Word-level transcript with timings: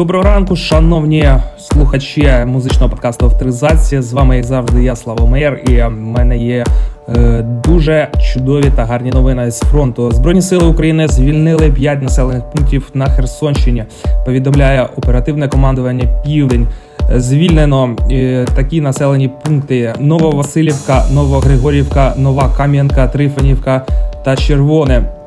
Доброго 0.00 0.24
ранку, 0.24 0.56
шановні 0.56 1.28
слухачі 1.58 2.30
музичного 2.46 2.90
подкасту 2.90 3.26
авторизація. 3.26 4.02
З 4.02 4.12
вами, 4.12 4.36
як 4.36 4.44
завжди, 4.44 4.84
я 4.84 4.96
Слава 4.96 5.26
Меєр, 5.26 5.62
і 5.68 5.82
в 5.82 5.90
мене 5.90 6.38
є 6.38 6.64
е, 7.08 7.42
дуже 7.64 8.08
чудові 8.32 8.72
та 8.76 8.84
гарні 8.84 9.10
новини 9.10 9.50
з 9.50 9.60
фронту. 9.60 10.10
Збройні 10.10 10.42
сили 10.42 10.66
України 10.66 11.08
звільнили 11.08 11.70
5 11.70 12.02
населених 12.02 12.42
пунктів 12.50 12.90
на 12.94 13.06
Херсонщині. 13.06 13.84
Повідомляє 14.24 14.88
оперативне 14.96 15.48
командування 15.48 16.04
Південь. 16.24 16.66
Звільнено 17.16 17.96
е, 18.10 18.46
такі 18.54 18.80
населені 18.80 19.30
пункти: 19.44 19.94
Нововасилівка, 19.98 21.04
Новогригорівка, 21.12 22.14
Нова 22.16 22.50
Кам'янка, 22.56 23.08
Трифонівка 23.08 23.86
та 24.24 24.36
Червоне. 24.36 25.19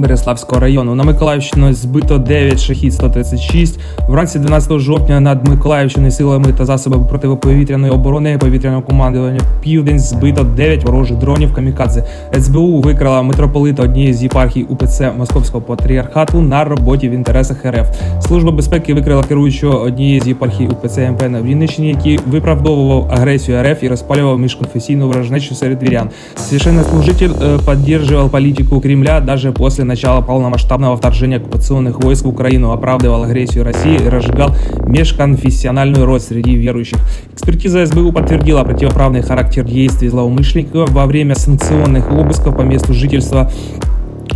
Береславського 0.00 0.60
району. 0.60 0.94
На 0.94 1.04
Миколаївщину 1.04 1.72
збито 1.72 2.18
9 2.18 2.60
шахід 2.60 2.94
136. 2.94 3.80
Вранці 4.08 4.38
12 4.38 4.78
жовтня 4.78 5.20
над 5.20 5.48
Миколаївщиною 5.48 6.12
силами 6.12 6.52
та 6.58 6.64
засобами 6.64 7.06
протиповітряної 7.08 7.92
оборони 7.92 8.38
повітряного 8.38 8.82
командування 8.82 9.40
Південь 9.60 9.98
збито 9.98 10.44
9 10.44 10.84
ворожих 10.84 11.16
дронів 11.16 11.54
камікадзе. 11.54 12.04
СБУ 12.40 12.80
викрала 12.80 13.22
митрополита 13.22 13.82
однієї 13.82 14.14
з 14.14 14.22
єпархій 14.22 14.62
УПЦ 14.62 15.12
Московського 15.18 15.62
патріархату 15.62 16.40
на 16.40 16.64
роботі 16.64 17.08
в 17.08 17.12
інтересах 17.12 17.66
РФ. 17.66 17.88
Служба 18.26 18.52
безпеки 18.52 18.94
викрила 18.94 19.22
керуючого 19.22 19.80
однієї 19.80 20.20
з 20.20 20.28
єпархій 20.28 20.66
УПЦ 20.66 21.10
МП 21.10 21.22
на 21.28 21.42
Вінниччині, 21.42 21.88
який 21.88 22.18
виправдовував 22.26 23.10
агресію 23.12 23.62
РФ 23.62 23.82
і 23.82 23.88
розпалював 23.88 24.38
міжконфесійну 24.38 25.08
вражнечу 25.08 25.54
серед 25.54 25.82
вірян. 25.82 26.10
Священнослужитель 26.36 27.30
е, 27.42 27.58
поддерживал 27.64 28.30
політику 28.30 28.80
Кремля 28.80 29.20
даже 29.20 29.52
после 29.52 29.84
начала 29.90 30.20
полномасштабного 30.20 30.96
вторжения 30.96 31.38
оккупационных 31.38 31.98
войск 32.02 32.24
в 32.24 32.28
Украину, 32.28 32.70
оправдывал 32.70 33.24
агрессию 33.24 33.64
России 33.64 33.96
и 33.96 34.08
разжигал 34.08 34.54
межконфессиональную 34.86 36.06
рост 36.06 36.28
среди 36.28 36.54
верующих. 36.54 36.98
Экспертиза 37.32 37.84
СБУ 37.84 38.12
подтвердила 38.12 38.62
противоправный 38.62 39.22
характер 39.22 39.64
действий 39.64 40.08
злоумышленников 40.08 40.90
во 40.90 41.06
время 41.06 41.34
санкционных 41.34 42.10
обысков 42.10 42.56
по 42.56 42.62
месту 42.62 42.94
жительства 42.94 43.50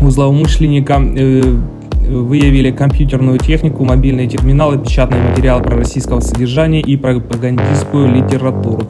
у 0.00 0.10
злоумышленника 0.10 1.00
э, 1.00 1.42
выявили 2.08 2.70
компьютерную 2.70 3.38
технику, 3.38 3.84
мобильные 3.84 4.26
терминалы, 4.26 4.78
печатные 4.78 5.22
материалы 5.22 5.62
пророссийского 5.62 6.20
содержания 6.20 6.80
и 6.80 6.96
пропагандистскую 6.96 8.08
литературу. 8.14 8.86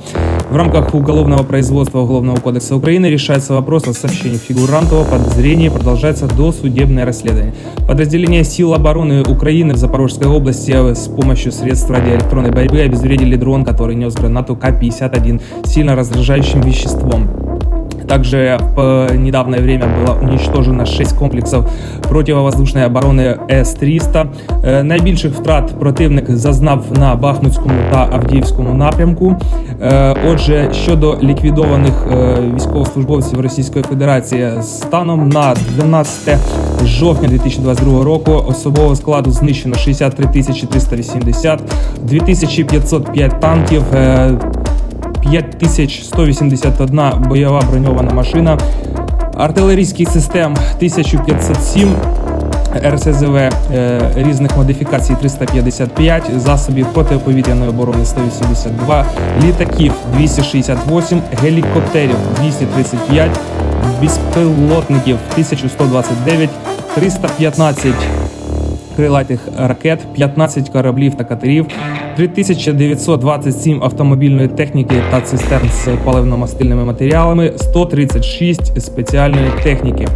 В 0.50 0.56
рамках 0.56 0.94
уголовного 0.94 1.42
производства 1.42 2.00
Уголовного 2.00 2.36
кодекса 2.36 2.76
Украины 2.76 3.06
решается 3.06 3.54
вопрос 3.54 3.88
о 3.88 3.94
сообщении 3.94 4.36
фигурантов 4.36 5.12
о 5.12 5.18
подозрении, 5.18 5.68
продолжается 5.68 6.26
досудебное 6.26 7.04
расследование. 7.04 7.54
Подразделения 7.88 8.44
сил 8.44 8.74
обороны 8.74 9.22
Украины 9.22 9.74
в 9.74 9.76
Запорожской 9.76 10.28
области 10.28 10.72
с 10.72 11.08
помощью 11.08 11.52
средств 11.52 11.90
радиоэлектронной 11.90 12.50
борьбы 12.50 12.80
обезвредили 12.80 13.36
дрон, 13.36 13.64
который 13.64 13.94
нес 13.94 14.14
гранату 14.14 14.56
К-51 14.56 15.40
сильно 15.66 15.96
раздражающим 15.96 16.60
веществом. 16.60 17.28
Также 18.08 18.58
в 18.76 19.16
недавнее 19.16 19.62
время 19.62 19.86
было 19.86 20.14
уничтожено 20.14 20.86
6 20.86 21.16
комплексів 21.16 21.64
противовоздушної 22.08 22.86
оборони 23.04 23.36
С-300. 23.50 24.26
Е, 24.64 24.82
найбільших 24.82 25.34
втрат 25.34 25.78
противник 25.78 26.30
зазнав 26.30 26.84
на 26.96 27.14
Бахмутському 27.14 27.74
та 27.92 28.08
Авдіївському 28.12 28.74
напрямку. 28.74 29.36
Е, 29.82 30.16
отже, 30.30 30.70
щодо 30.72 31.18
ліквідованих 31.22 31.92
е, 32.12 32.36
військовослужбовців 32.54 33.40
Російської 33.40 33.84
Федерації, 33.84 34.52
станом 34.62 35.28
на 35.28 35.54
12 35.76 36.38
жовтня 36.84 37.28
2022 37.28 38.04
року 38.04 38.44
особового 38.48 38.96
складу 38.96 39.30
знищено 39.30 39.74
63 39.74 40.26
380, 40.26 41.60
2505 42.02 43.40
танків. 43.40 43.82
5181 45.30 47.00
бойова 47.28 47.62
броньована 47.70 48.14
машина, 48.14 48.58
артилерійських 49.36 50.08
систем 50.08 50.52
1507. 50.52 51.88
РСЗВ 52.82 53.36
е, 53.36 53.50
різних 54.16 54.56
модифікацій 54.56 55.16
355, 55.20 56.30
засобів 56.36 56.86
протиповітряної 56.86 57.70
оборони 57.70 58.04
182, 58.04 59.06
літаків 59.42 59.92
268, 60.16 61.20
гелікоптерів 61.42 62.16
235, 62.40 63.30
безпілотників 64.00 65.16
1129, 65.32 66.50
315 66.94 67.94
крилатих 68.96 69.40
ракет, 69.58 69.98
15 70.14 70.68
кораблів 70.68 71.14
та 71.14 71.24
катерів, 71.24 71.66
3927 72.16 73.82
автомобільної 73.82 74.48
техніки 74.48 74.94
та 75.10 75.20
цистерн 75.20 75.68
з 75.68 75.88
паливно-мастильними 75.88 76.84
матеріалами, 76.84 77.52
136 77.56 78.80
спеціальної 78.82 79.50
техніки. 79.62 80.06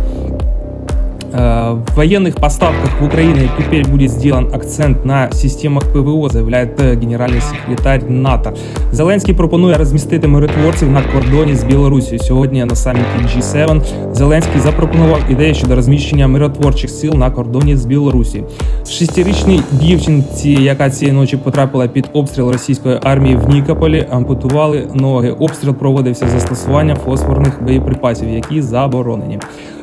Э, 1.33 1.71
в 1.88 1.95
военных 1.95 2.35
поставках 2.35 3.01
в 3.01 3.05
Украине 3.05 3.49
теперь 3.57 3.88
будет 3.88 4.11
сделан 4.11 4.53
акцент 4.53 5.03
на 5.03 5.31
системах 5.31 5.83
ПВО, 5.91 6.29
заявляє 6.29 6.66
э, 6.66 6.99
генеральний 6.99 7.41
секретар 7.41 8.09
НАТО. 8.09 8.53
Зеленський 8.91 9.33
пропонує 9.33 9.77
розмістити 9.77 10.27
миротворців 10.27 10.91
на 10.91 11.01
кордоні 11.01 11.55
з 11.55 11.63
Білорусією. 11.63 12.19
Сьогодні 12.19 12.66
на 12.66 12.75
саміті 12.75 13.05
G7 13.25 13.81
Зеленський 14.13 14.61
запропонував 14.61 15.19
ідею 15.29 15.55
щодо 15.55 15.75
розміщення 15.75 16.27
миротворчих 16.27 16.89
сил 16.89 17.13
на 17.13 17.31
кордоні 17.31 17.77
з 17.77 17.85
Білорусі. 17.85 18.44
Шестирічній 18.89 19.61
дівчинці, 19.71 20.49
яка 20.49 20.89
цієї 20.89 21.17
ночі 21.17 21.38
потрапила 21.38 21.88
під 21.88 22.09
обстріл 22.13 22.51
російської 22.51 22.99
армії 23.03 23.35
в 23.35 23.49
Нікополі, 23.49 24.07
ампутували 24.11 24.88
ноги. 24.94 25.31
Обстріл 25.31 25.73
проводився 25.73 26.27
застосуванням 26.27 26.97
фосфорних 26.97 27.63
боєприпасів, 27.63 28.29
які 28.29 28.61
заборонені. 28.61 29.39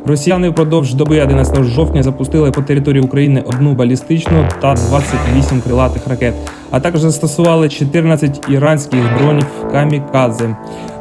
Росіяни 0.07 0.49
впродовж 0.49 0.93
доби 0.93 1.21
11 1.21 1.63
жовтня 1.63 2.03
запустили 2.03 2.51
по 2.51 2.61
території 2.61 3.03
України 3.03 3.43
одну 3.45 3.73
балістичну 3.73 4.47
та 4.61 4.73
28 4.73 5.61
крилатих 5.61 6.07
ракет, 6.07 6.33
а 6.71 6.79
також 6.79 7.01
застосували 7.01 7.69
14 7.69 8.45
іранських 8.49 8.99
дронів 9.17 9.45
камікадзе. 9.71 10.55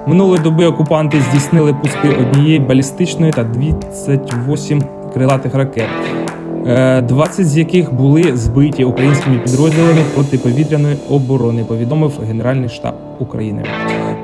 Минулої 0.06 0.42
доби 0.42 0.66
окупанти 0.66 1.20
здійснили 1.20 1.74
пуски 1.74 2.08
однієї 2.08 2.58
балістичної 2.58 3.32
та 3.32 3.44
28 3.44 4.82
крилатих 5.14 5.54
ракет. 5.54 5.88
20 6.64 7.40
е, 7.40 7.44
з 7.44 7.58
яких 7.58 7.94
були 7.94 8.36
збиті 8.36 8.84
українськими 8.84 9.38
підрозділами 9.38 10.00
протиповітряної 10.14 10.96
оборони, 11.10 11.64
повідомив 11.64 12.12
Генеральний 12.26 12.68
штаб 12.68 12.94
України. 13.18 13.64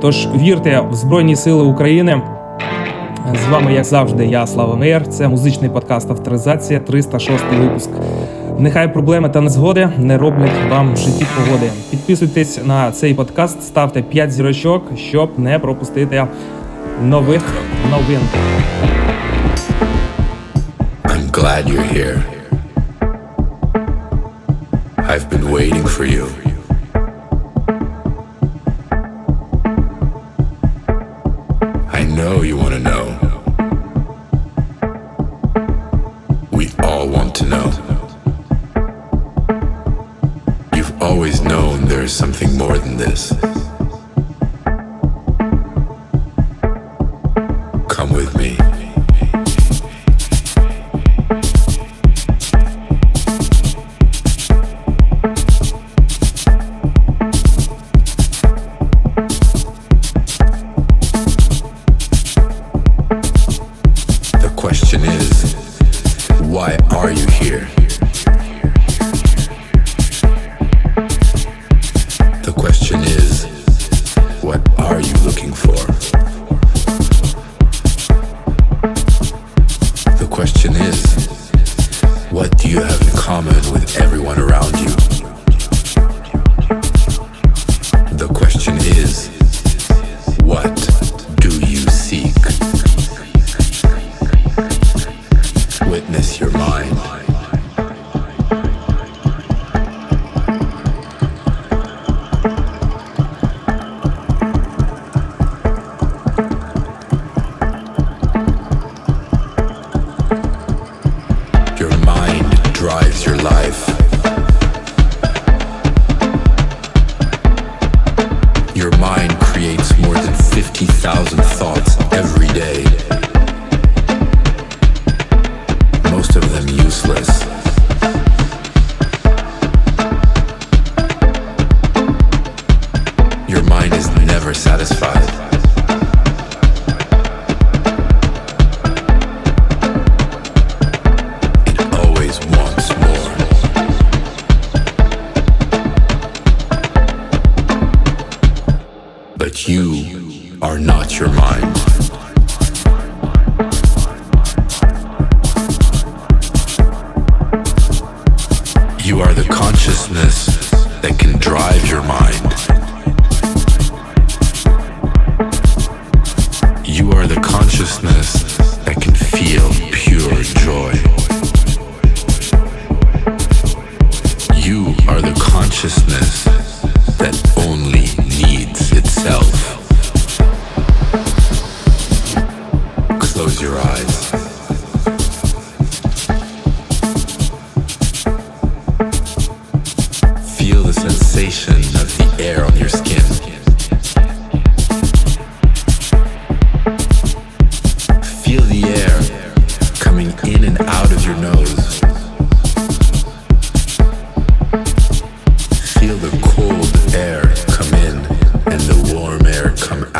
Тож 0.00 0.28
вірте 0.42 0.80
в 0.90 0.94
Збройні 0.94 1.36
Сили 1.36 1.62
України. 1.62 2.22
З 3.34 3.48
вами, 3.52 3.72
як 3.72 3.84
завжди, 3.84 4.26
я 4.26 4.46
Слава 4.46 4.76
Меєр. 4.76 5.08
Це 5.08 5.28
музичний 5.28 5.70
подкаст 5.70 6.10
Авторизація, 6.10 6.80
306 6.80 7.44
випуск. 7.60 7.90
Нехай 8.58 8.92
проблеми 8.92 9.28
та 9.28 9.40
незгоди 9.40 9.88
не 9.98 10.18
роблять 10.18 10.70
вам 10.70 10.94
в 10.94 10.96
житті 10.96 11.26
погоди. 11.36 11.70
Підписуйтесь 11.90 12.60
на 12.64 12.92
цей 12.92 13.14
подкаст, 13.14 13.62
ставте 13.62 14.02
5 14.02 14.32
зірочок, 14.32 14.82
щоб 14.96 15.38
не 15.38 15.58
пропустити 15.58 16.26
нових 17.02 17.42
новин. 17.90 18.20
I'm 21.04 21.30
glad 21.30 21.62
you're 21.68 21.88
here. 21.96 22.18
I've 25.12 25.28
been 25.32 25.46
waiting 25.56 25.86
for 25.96 26.04
you. 26.16 26.26
I 31.98 32.02
know 32.18 32.34
you 32.48 32.56
want 32.62 32.74
to 32.78 32.82
know. 32.90 32.99
More 42.70 42.78
than 42.78 42.96
this. 42.96 43.49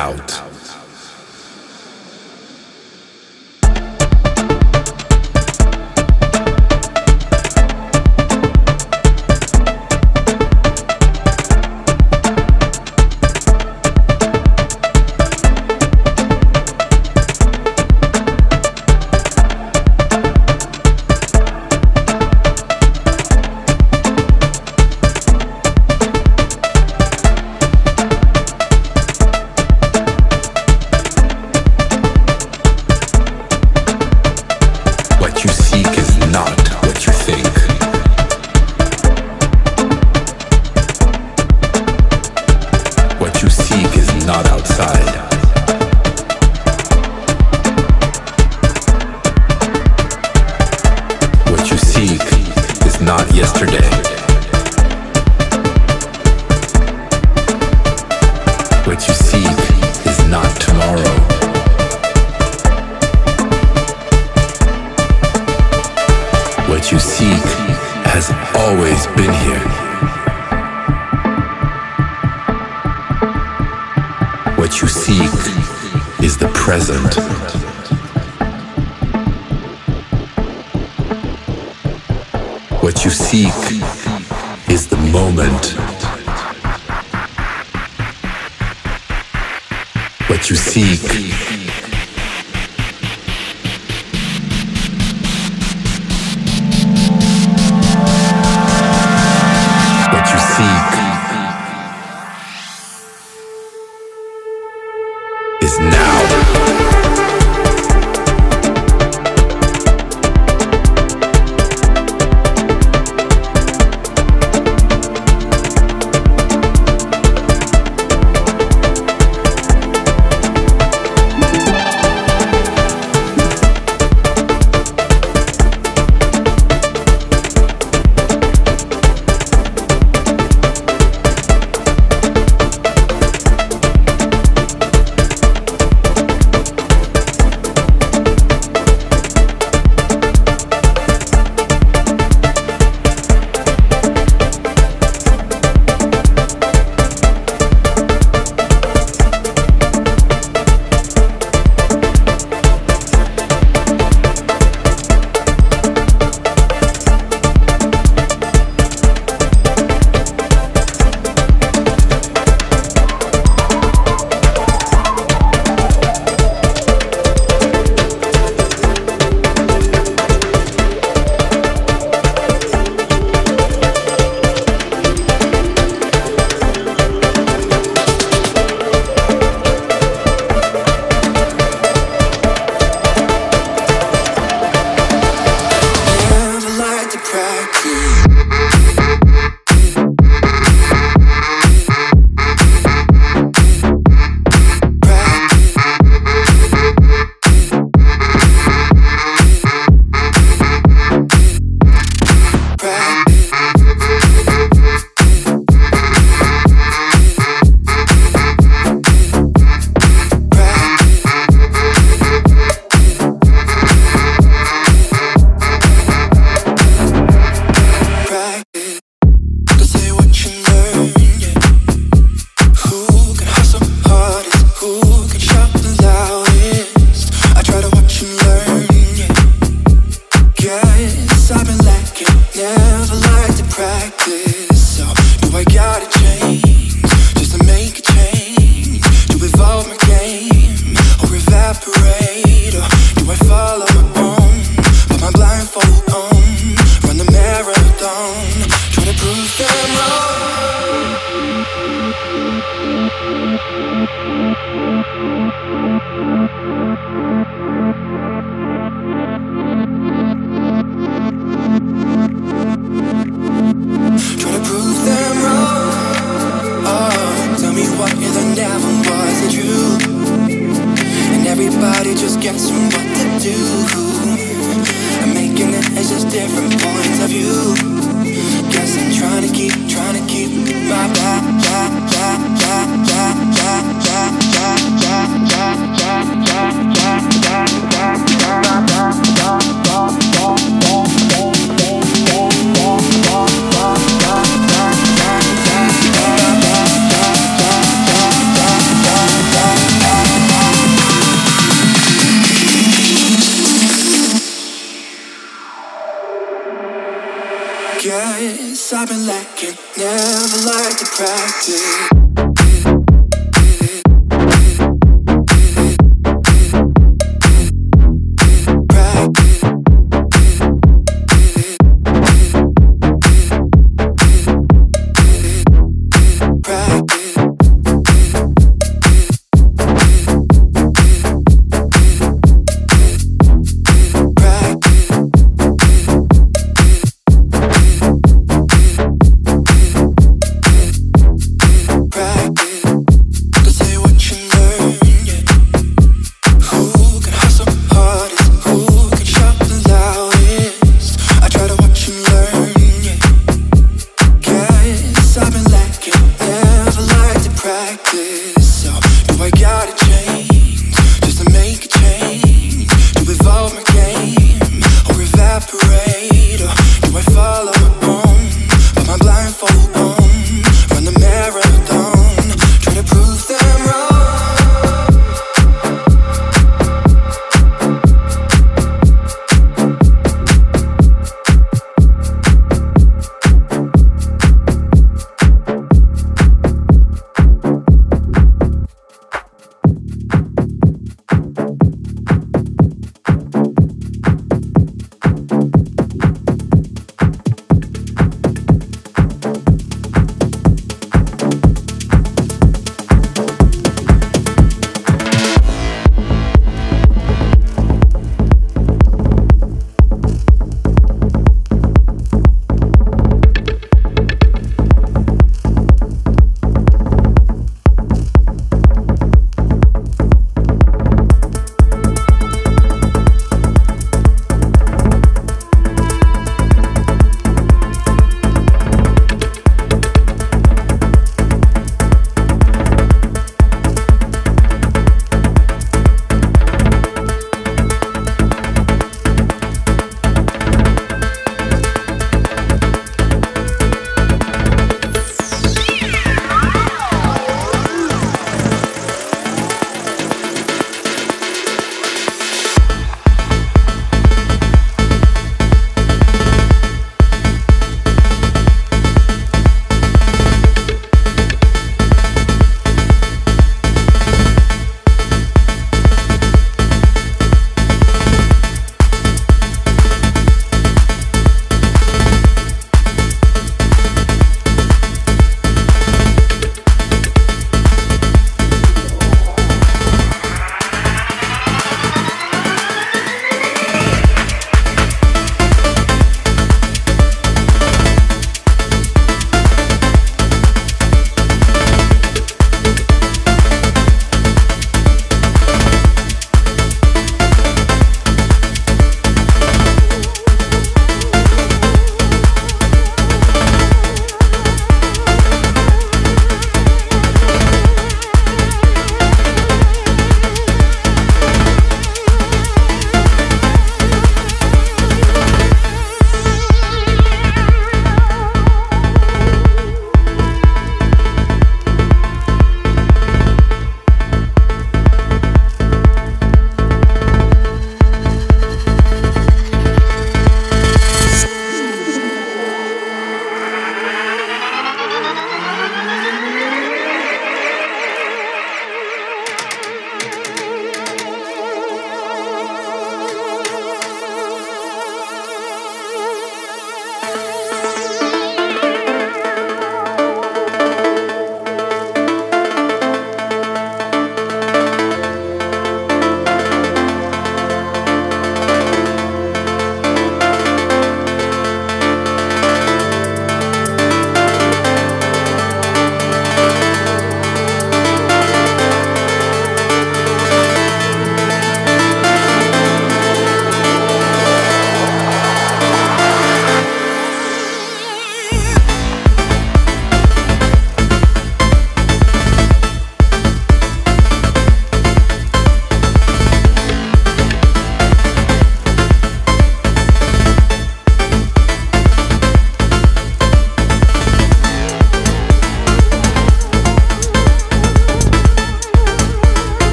out. 0.00 0.59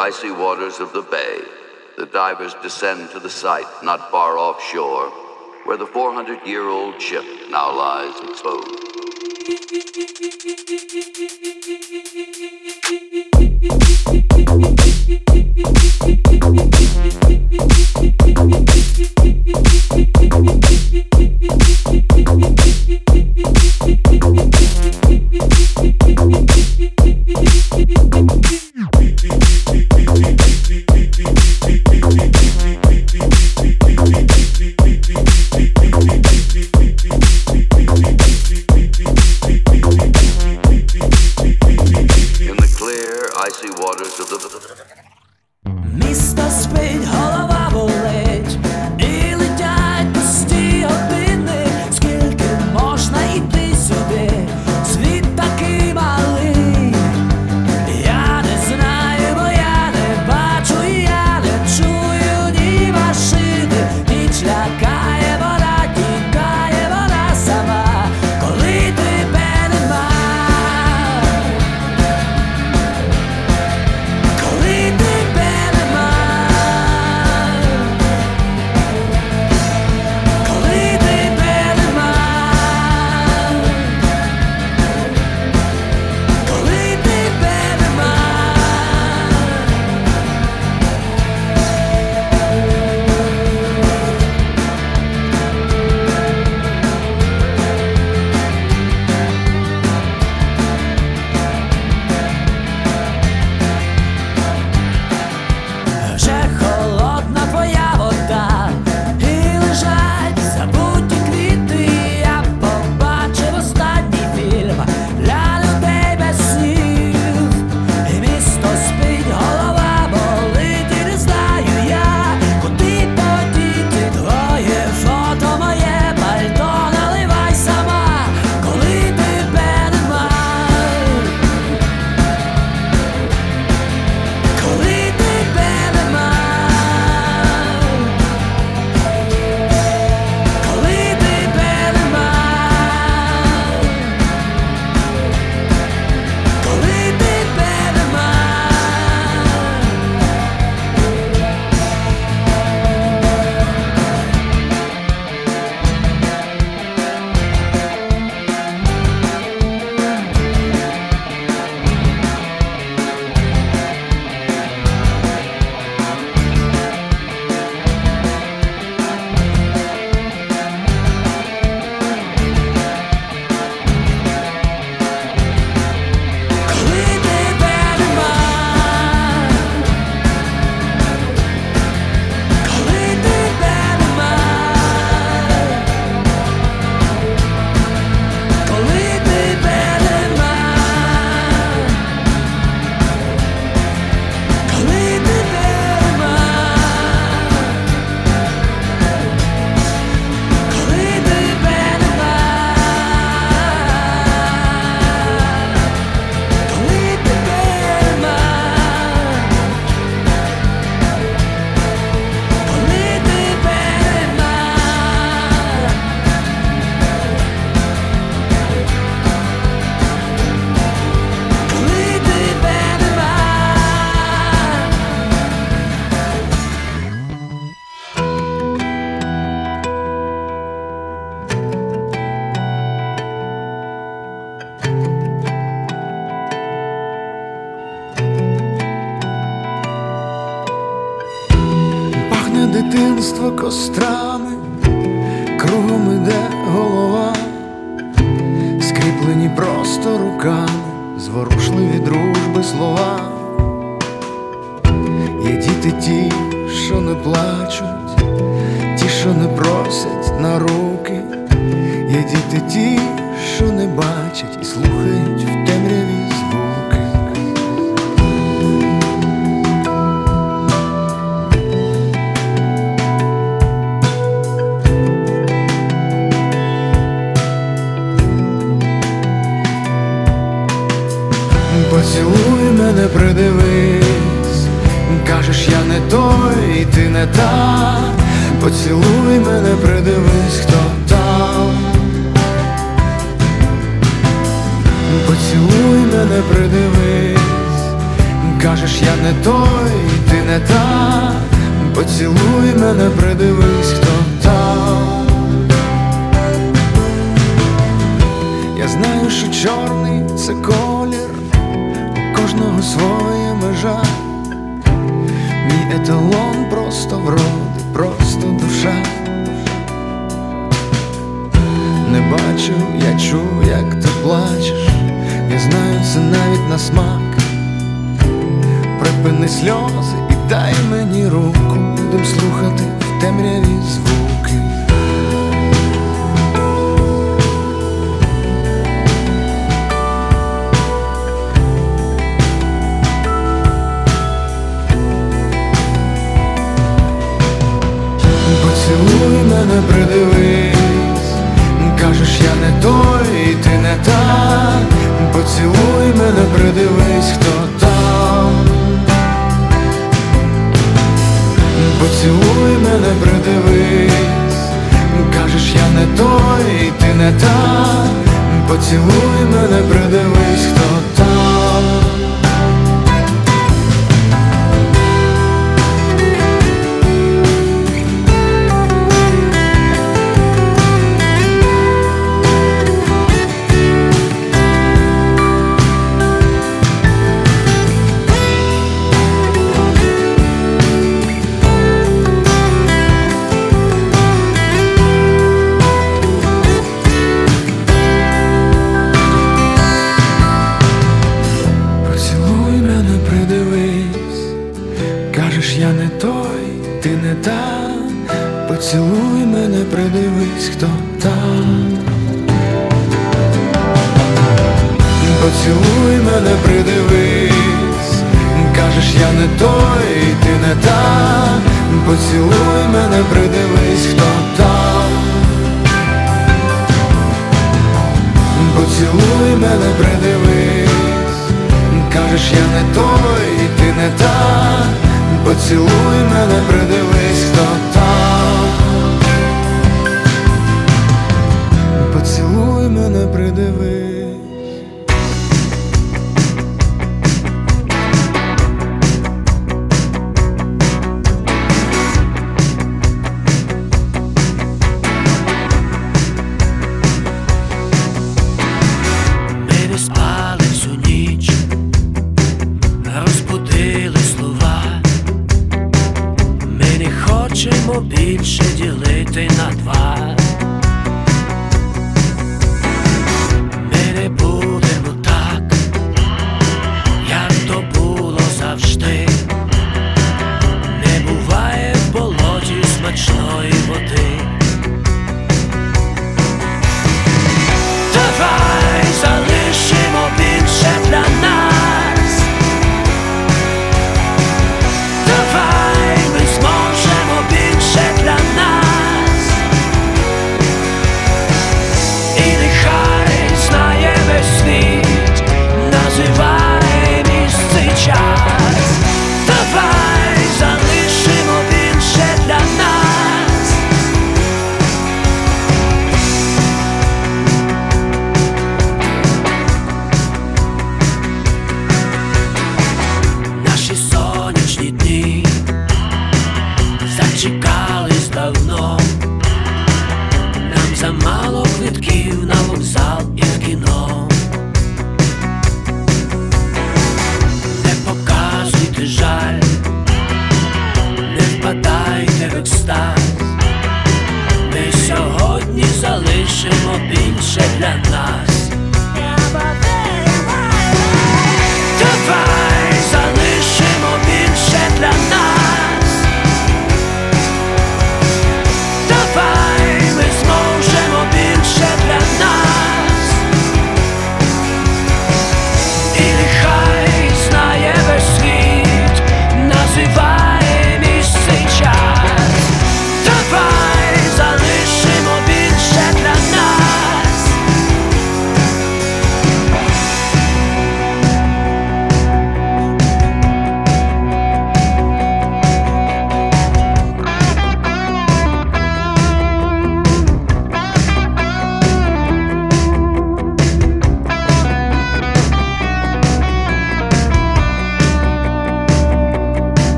icy 0.00 0.30
waters 0.30 0.80
of 0.80 0.94
the 0.94 1.02
bay, 1.02 1.42
the 1.98 2.06
divers 2.06 2.54
descend 2.62 3.10
to 3.10 3.20
the 3.20 3.28
site 3.28 3.66
not 3.82 4.10
far 4.10 4.38
offshore, 4.38 5.10
where 5.66 5.76
the 5.76 5.86
400 5.86 6.46
year 6.46 6.66
old 6.66 6.98
ship 7.02 7.24
now 7.50 7.76
lies 7.76 8.18
exposed. 8.22 8.80
Beep. 29.72 29.89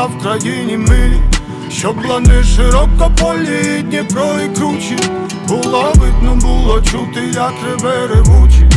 На 0.00 0.06
Вкраїні 0.06 0.76
милі, 0.76 1.20
щоб 1.70 2.04
лани 2.06 2.42
широко 2.42 3.12
полі, 3.20 3.82
Дніпро 3.82 4.26
і 4.44 4.56
кручі, 4.56 4.96
було 5.48 5.92
видно, 5.94 6.34
було 6.34 6.80
чути, 6.80 7.20
як 7.34 7.52
реве 7.64 8.06
ревучі. 8.06 8.68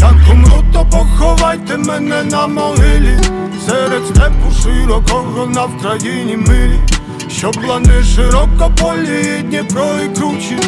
Як 0.00 0.14
умру, 0.32 0.64
то 0.72 0.86
поховайте 0.90 1.76
мене 1.76 2.22
на 2.24 2.46
могилі, 2.46 3.18
серед 3.66 4.06
степу 4.06 4.52
широкого 4.62 5.46
на 5.46 5.64
Вкраїні 5.64 6.36
милі, 6.36 6.80
щоб 7.28 7.64
лани 7.68 8.02
широко 8.02 8.72
полі, 8.80 9.42
Дніпро 9.42 9.86
і 10.04 10.16
кручі, 10.16 10.58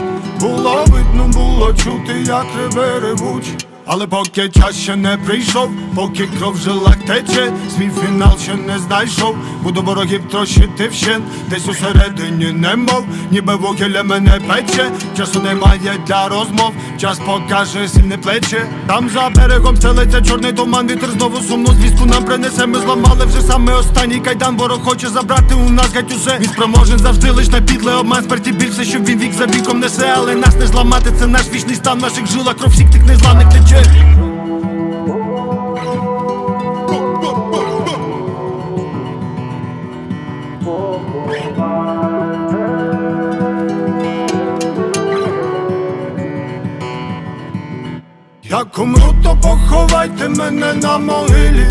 було 0.40 0.85
видно, 0.87 1.29
було 1.29 1.72
чути, 1.72 2.12
як 2.27 2.46
реве 2.57 3.00
ревучі. 3.00 3.74
Але 3.96 4.07
поки 4.07 4.48
час 4.48 4.76
ще 4.76 4.96
не 4.96 5.16
прийшов, 5.16 5.70
поки 5.94 6.26
кров 6.26 6.54
в 6.54 6.57
жилах 6.57 6.96
тече, 6.96 7.52
свій 7.76 7.90
фінал 8.00 8.38
ще 8.38 8.54
не 8.54 8.78
знайшов, 8.78 9.37
буду 9.62 9.83
ворогів 9.83 10.28
трощити 10.30 10.88
вщен, 10.88 11.22
десь 11.50 11.68
усередині 11.68 12.52
немов, 12.52 13.04
ніби 13.30 13.57
вугілля 13.57 14.02
мене 14.02 14.40
пече, 14.48 14.90
часу 15.16 15.40
немає 15.40 15.98
для 16.07 16.28
розмов, 16.28 16.72
час 17.05 17.19
покаже 17.19 17.87
сильне 17.88 18.17
плече. 18.17 18.67
Там 18.87 19.11
за 19.11 19.29
берегом 19.29 19.77
стелиться 19.77 20.23
чорний 20.23 20.53
туман, 20.53 20.88
вітер 20.88 21.11
знову 21.11 21.40
сумну 21.40 21.67
звістку 21.67 22.07
нам 22.07 22.25
принесе. 22.25 22.67
Ми 22.67 22.79
зламали 22.79 23.25
вже 23.25 23.40
саме 23.40 23.73
останній 23.75 24.21
кайдан, 24.21 24.57
ворог 24.57 24.81
хоче 24.85 25.09
забрати 25.09 25.55
у 25.55 25.71
нас 25.71 25.95
геть 25.95 26.12
усе. 26.12 26.38
Він 26.40 26.49
спроможен 26.49 26.99
завжди 26.99 27.31
лиш 27.31 27.49
на 27.49 27.61
підле 27.61 27.95
обман, 27.95 28.25
смерті 28.25 28.53
більше, 28.53 28.85
що 28.85 28.99
він 28.99 29.19
вік 29.19 29.33
за 29.33 29.47
віком 29.47 29.81
несе, 29.81 30.14
але 30.17 30.35
нас 30.35 30.57
не 30.57 30.67
зламати, 30.67 31.12
це 31.19 31.27
наш 31.27 31.43
вічний 31.53 31.77
стан, 31.77 31.99
наших 31.99 32.27
жилах 32.27 32.57
кров 32.57 32.71
всіх 32.71 32.90
тих 32.90 33.07
незламних 33.07 33.49
тече. 33.49 33.85
Поховайте 49.75 50.29
мене 50.29 50.75
на 50.75 50.99
могилі, 50.99 51.67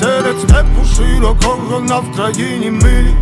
серед 0.00 0.40
степу 0.40 0.84
широкого 0.96 1.80
на 1.80 1.98
Вкраїні 1.98 2.70
милі, 2.70 3.14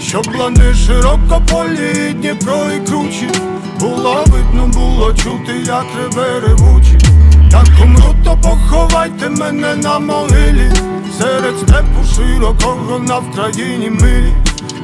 щоб 0.00 0.26
лани 0.38 0.74
широко 0.74 1.42
полі, 1.50 2.12
Дніпро 2.12 2.58
і 2.76 2.86
кручі, 2.86 3.28
було 3.80 4.24
видно, 4.26 4.66
було 4.66 5.12
чути, 5.12 5.52
як 5.66 5.84
реве 5.96 6.40
ревучі. 6.40 6.98
Як 7.50 7.66
умру, 7.84 8.14
то 8.24 8.36
поховайте 8.42 9.28
мене 9.28 9.76
на 9.76 9.98
могилі, 9.98 10.72
серед 11.18 11.58
степу 11.58 12.04
широкого 12.16 12.98
на 12.98 13.18
Вкраїні 13.18 13.90
милі, 13.90 14.32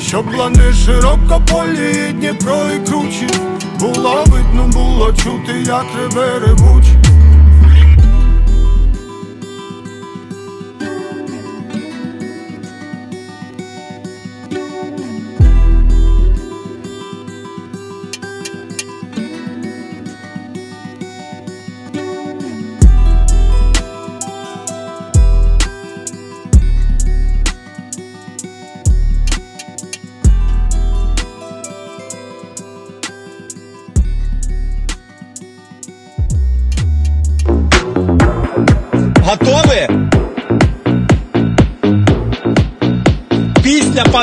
щоб 0.01 0.35
лани 0.35 0.73
широко 0.73 1.43
полі, 1.51 2.13
Дніпро 2.13 2.59
і 2.77 2.87
кручі, 2.89 3.29
було 3.81 4.25
видно, 4.27 4.67
було 4.73 5.13
чути, 5.13 5.53
як 5.67 5.87
реве 5.97 6.39
ревучі. 6.39 6.98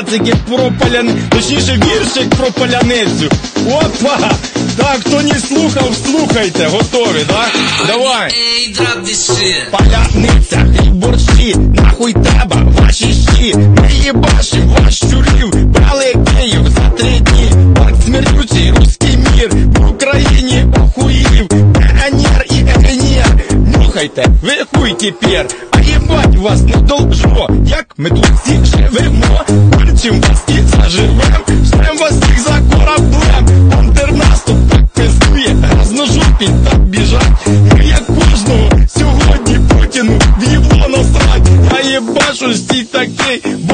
Пацики 0.05 0.33
про 0.47 0.71
поляни, 0.79 1.13
точніше 1.29 1.79
віршик 1.85 2.29
про 2.29 2.51
поляницю. 2.51 3.29
Опа! 3.67 4.31
Так, 4.77 4.99
хто 4.99 5.21
не 5.21 5.39
слухав, 5.39 5.95
слухайте, 6.05 6.67
готові, 6.67 7.25
да? 7.27 7.45
Давай! 7.87 8.33
Ей, 8.33 8.75
this. 9.03 9.31
Паляниця, 9.71 10.67
борщі, 10.91 11.55
нахуй 11.55 12.13
треба, 12.13 12.71
ваші 12.79 13.13
щі, 13.13 13.55
ми 13.55 13.89
їбашим 14.03 14.67
ваш 14.67 14.95
щурів, 14.95 15.65
брали 15.65 16.13
Київ 16.13 16.69
за 16.69 16.89
три 16.89 17.19
дні, 17.19 17.73
Пак 17.75 17.93
смердючий 18.05 18.71
руський 18.71 19.17
мір, 19.17 19.49
в 19.65 19.89
Україні 19.89 20.65
охуїв, 20.83 21.47
піонер 21.47 22.45
і 22.49 22.59
енер, 22.59 23.37
нюхайте, 23.51 24.25
ви 24.41 24.53
хуй 24.73 24.93
тепер, 24.93 25.47
а 25.71 25.81
їбать 25.81 26.35
вас 26.35 26.61
не 26.61 26.75
должно, 26.75 27.49
як 27.67 27.85
ми 27.97 28.09
тут 28.09 28.25
всі 28.25 28.59
живемо, 28.65 29.24
21 30.05 30.44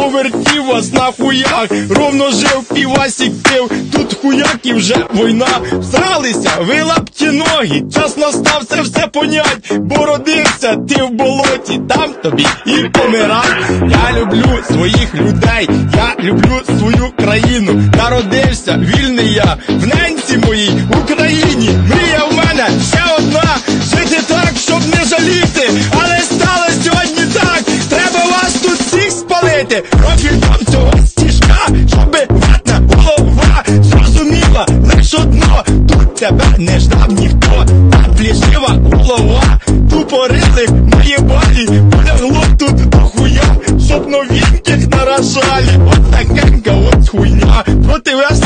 такий, 0.02 0.10
бо 0.10 0.10
вертів 0.10 0.66
вас 0.66 0.94
на 0.94 1.12
хуях, 1.12 1.68
ровно 1.90 2.32
жив 2.32 2.64
півасік 2.74 3.44
пив, 3.44 3.72
тут 3.94 4.18
хуяк 4.22 4.60
і 4.64 4.74
вже 4.74 4.96
війна, 5.14 5.48
всралися, 5.80 6.52
ви 6.60 6.82
лапті 6.82 7.26
ноги, 7.26 7.84
час 7.94 8.18
настав 8.18 8.66
це 8.70 8.82
все 8.82 9.08
понять, 9.08 9.74
бо 9.80 10.06
родився 10.06 10.76
ти 10.90 11.04
в 11.04 11.10
болоті, 11.10 11.82
там 11.90 12.14
тобі 12.24 12.46
і 12.66 12.72
помирай, 12.72 13.48
я 13.90 14.22
люблю 14.22 14.60
своїх 14.68 15.16
людей, 15.16 15.70
я 15.96 16.16
люблю 16.24 16.62
свою 16.80 17.12
країну, 17.18 17.84
народився 17.98 18.78
вільний 18.78 19.34
я, 19.34 19.58
в 19.70 19.88
ненці 19.88 20.38
моїй 20.48 20.72
Україні, 21.04 21.51
спалити, 29.72 29.84
профіль 29.98 30.72
цього 30.72 30.94
стіжка, 31.08 31.58
щоби 31.88 32.20
ватна 32.30 32.82
голова 32.96 33.64
зрозуміла 33.82 34.66
лиш 34.84 35.14
одно, 35.14 35.64
тут 35.66 36.16
тебе 36.16 36.46
не 36.58 36.80
ждав 36.80 37.12
ніхто, 37.12 37.66
та 37.92 38.14
плішива 38.18 38.80
голова, 38.94 39.60
тупорили 39.92 40.68
мої 40.70 41.18
балі, 41.20 41.82
полягло 41.92 42.44
тут 42.60 42.90
дохуя, 42.90 43.56
щоб 43.88 44.10
новіньких 44.10 44.88
наражалі, 44.88 45.80
от 45.88 46.12
така 46.12 46.78
от 46.92 47.10
хуйня, 47.10 47.64
проти 47.88 48.16
вас 48.16 48.42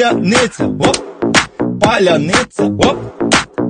паляниця, 0.00 0.64
оп, 0.64 0.96
паляниця, 1.80 2.64
оп, 2.64 2.96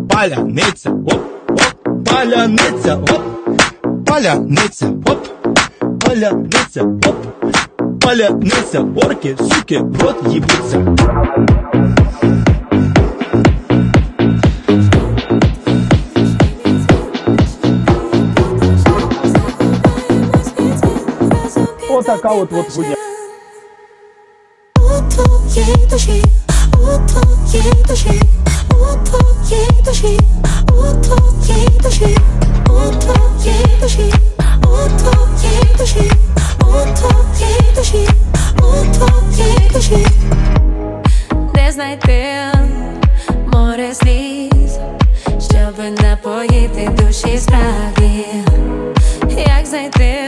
паляниця, 0.08 0.90
оп, 0.90 1.20
оп, 1.50 2.04
паляниця, 2.04 2.96
оп, 2.96 3.22
паляниця, 4.06 4.86
оп, 4.86 5.26
паляниця, 6.00 6.82
оп, 6.82 8.00
паляниця, 8.00 8.80
орки, 8.80 9.36
суки, 9.38 9.78
в 9.78 10.02
рот 10.02 10.16
їбуться. 10.28 10.78
Отака 21.90 22.28
от 22.28 22.52
от 22.52 22.72
хуйня. 22.72 22.99
Твоїй 25.52 25.86
душі, 25.90 26.24
у 26.74 27.08
твоїй 27.08 27.84
душі, 27.88 28.22
у 28.70 29.04
твоїй 29.04 29.82
душі, 29.84 30.18
у 30.68 31.02
твоїй 31.02 31.68
душі, 31.82 32.16
у 32.66 33.00
твоїй 33.00 33.80
душі, 33.82 34.14
у 34.62 34.98
твоїй 34.98 35.76
душі, 35.78 36.12
у 36.60 36.94
твоїй 36.94 37.74
душі, 37.76 38.08
у 38.58 38.94
твоїй 38.94 39.70
душі. 39.74 40.06
Де 41.54 41.72
знайти 41.72 42.22
море 43.52 43.94
сліз, 43.94 44.78
щоб 45.50 46.02
напоїти 46.02 46.90
душі 46.98 47.38
справді. 47.38 48.24
три 49.90 50.19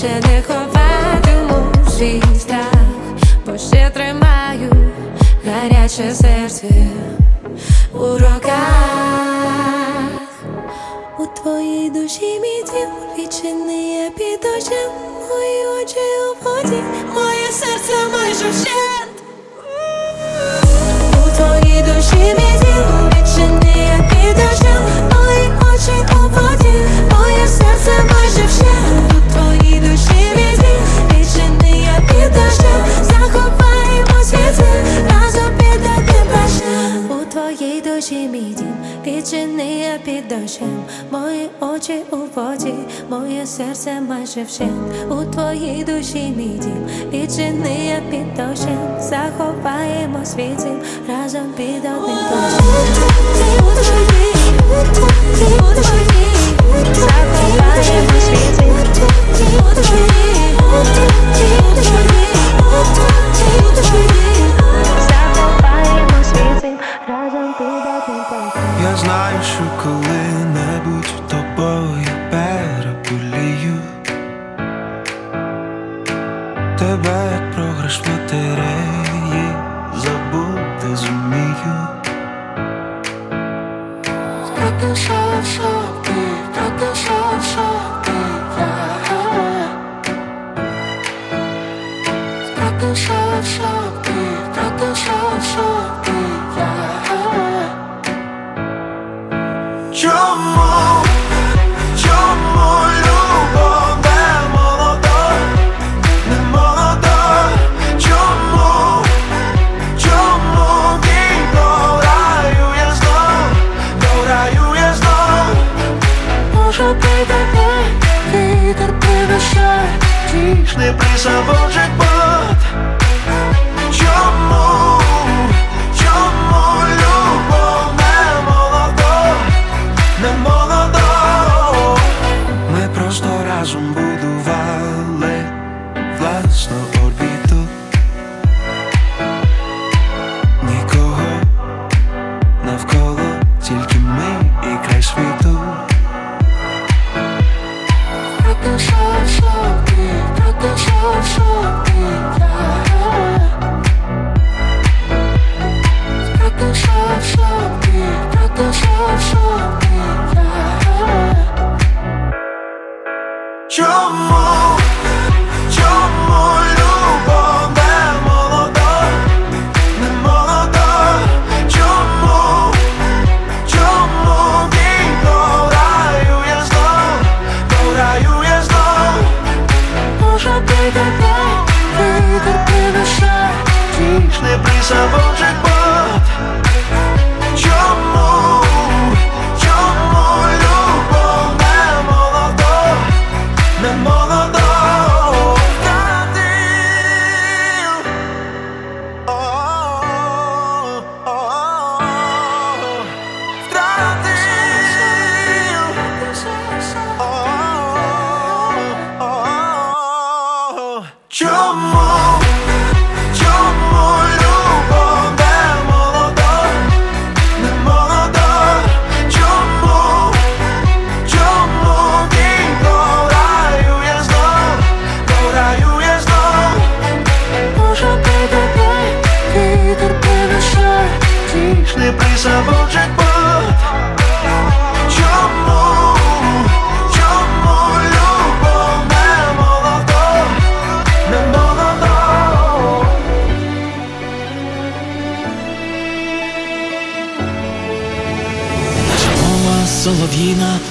більше 0.00 0.20
не 0.28 0.42
ховатиму 0.42 1.72
свій 1.90 2.22
страх, 2.38 2.72
бо 3.46 3.58
ще 3.58 3.90
тримаю 3.90 4.72
гаряче 5.46 6.14
серце 6.14 6.66
у 7.94 7.98
руках, 7.98 8.50
у 11.18 11.26
твоїй 11.26 11.90
душі 11.90 12.40
мій 12.40 12.64
дім 12.72 12.90
відчини 13.18 14.10
під 14.16 14.44
очем, 14.44 14.92
мої 15.28 15.82
очі 15.82 15.98
у 15.98 16.44
воді, 16.44 16.82
моє 17.14 17.52
серце 17.52 17.92
майже 18.12 18.50
вщент. 18.50 19.16
У 21.26 21.36
твоїй 21.36 21.82
душі 21.82 22.34
мій 22.38 22.49
все 43.80 44.00
майже 44.00 44.44
вщент. 44.44 44.70
У 45.10 45.24
твоїй 45.24 45.84
душі 45.84 46.34
мій 46.36 46.60
дім. 46.62 46.86
Відчини, 47.12 47.86
я 47.86 48.00
під 48.10 48.34
дощем. 48.34 49.00
Захопаємо 49.00 50.24
світ 50.24 50.66
разом 51.08 51.52
під 51.56 51.84
одним 51.84 52.16
дощем. 52.30 52.64
Захопаємо 56.94 58.20
світ 58.20 58.54
зим 58.54 58.80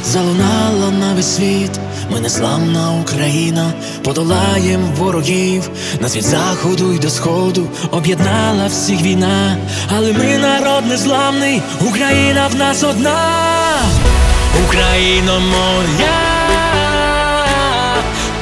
залунала 0.10 0.92
на 0.92 1.14
весь 1.14 1.36
світ, 1.36 1.72
ми 2.12 2.20
незламна 2.20 2.92
Україна, 3.02 3.74
подолаєм 4.04 4.82
ворогів, 4.98 5.70
нас 6.02 6.16
від 6.16 6.24
заходу 6.24 6.94
й 6.94 7.00
до 7.00 7.10
сходу 7.10 7.68
об'єднала 7.92 8.68
всіх 8.68 9.02
війна, 9.02 9.58
але 9.96 10.14
ми 10.14 10.38
народ 10.38 10.88
незламний, 10.88 11.62
Україна 11.82 12.48
в 12.48 12.56
нас 12.56 12.84
одна, 12.84 13.18
Україно 14.68 15.40
моя, 15.40 16.20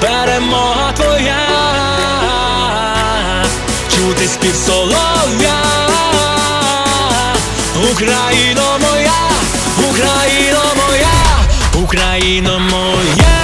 перемога 0.01 0.91
твоя, 0.95 1.39
чути 3.89 4.27
спів 4.27 4.55
солов'я, 4.65 5.61
Україно 7.91 8.63
моя, 8.81 9.11
Україна. 9.89 10.46
Україно 11.77 12.59
моя. 12.59 13.36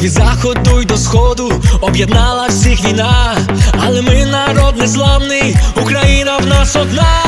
від 0.00 0.12
заходу 0.12 0.80
й 0.80 0.84
до 0.84 0.96
сходу 0.96 1.52
об'єднала 1.80 2.46
всіх 2.46 2.84
війна, 2.84 3.36
але 3.86 4.02
ми 4.02 4.26
народ 4.26 4.76
незламний, 4.78 5.56
Україна 5.82 6.38
в 6.38 6.46
нас 6.46 6.76
одна. 6.76 7.22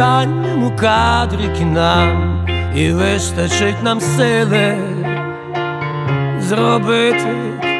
останньому 0.00 0.72
кадрі 0.76 1.50
кіна, 1.58 2.16
і 2.74 2.92
вистачить 2.92 3.82
нам 3.82 4.00
сили 4.00 4.78
зробити 6.38 7.28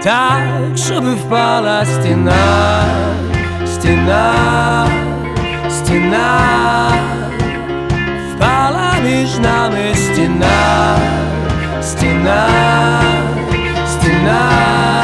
так, 0.03 0.43
щоб 0.77 1.05
впала 1.14 1.85
стіна, 1.85 2.85
стіна, 3.66 4.35
стіна, 5.71 6.41
впала 8.35 8.95
між 9.05 9.39
нами 9.39 9.95
стіна, 9.95 10.97
стіна, 11.83 12.49
стіна. 13.87 15.00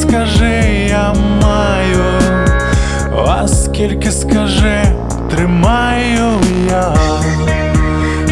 Скажи 0.00 0.86
я 0.88 1.14
маю, 1.42 2.04
а 3.28 3.48
скільки 3.48 4.10
скажи, 4.10 4.82
тримаю 5.30 6.40
я, 6.70 6.94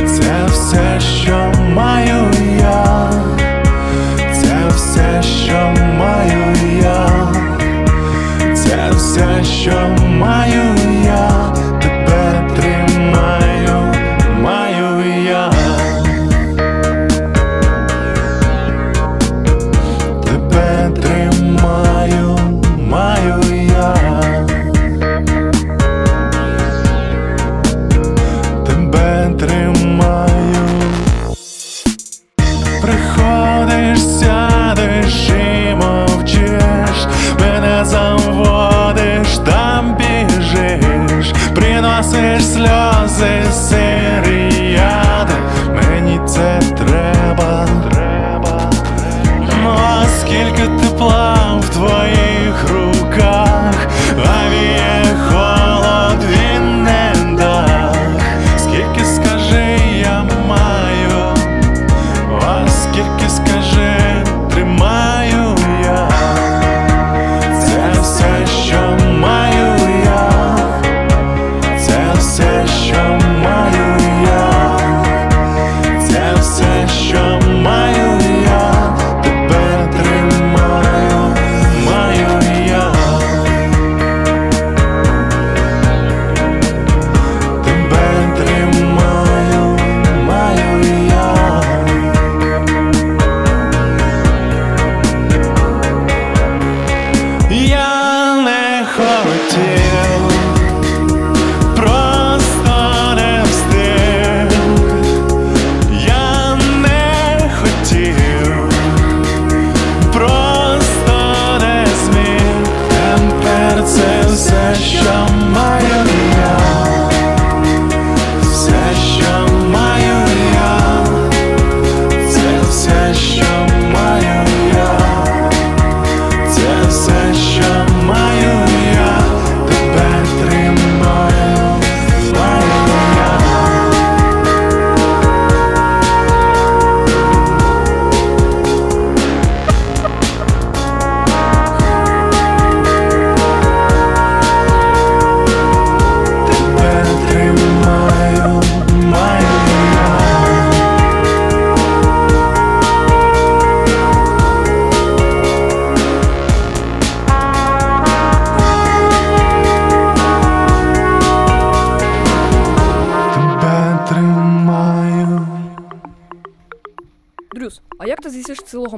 це 0.07 0.47
все, 0.47 1.01
що 1.01 1.53
маю 1.75 2.31
я, 2.61 3.11
це 4.33 4.57
все, 4.77 5.23
що 5.23 5.75
маю 5.99 6.55
я, 6.83 7.09
це 8.55 8.91
все, 8.91 9.45
що 9.45 9.97
маю 10.09 10.75
я, 10.75 10.88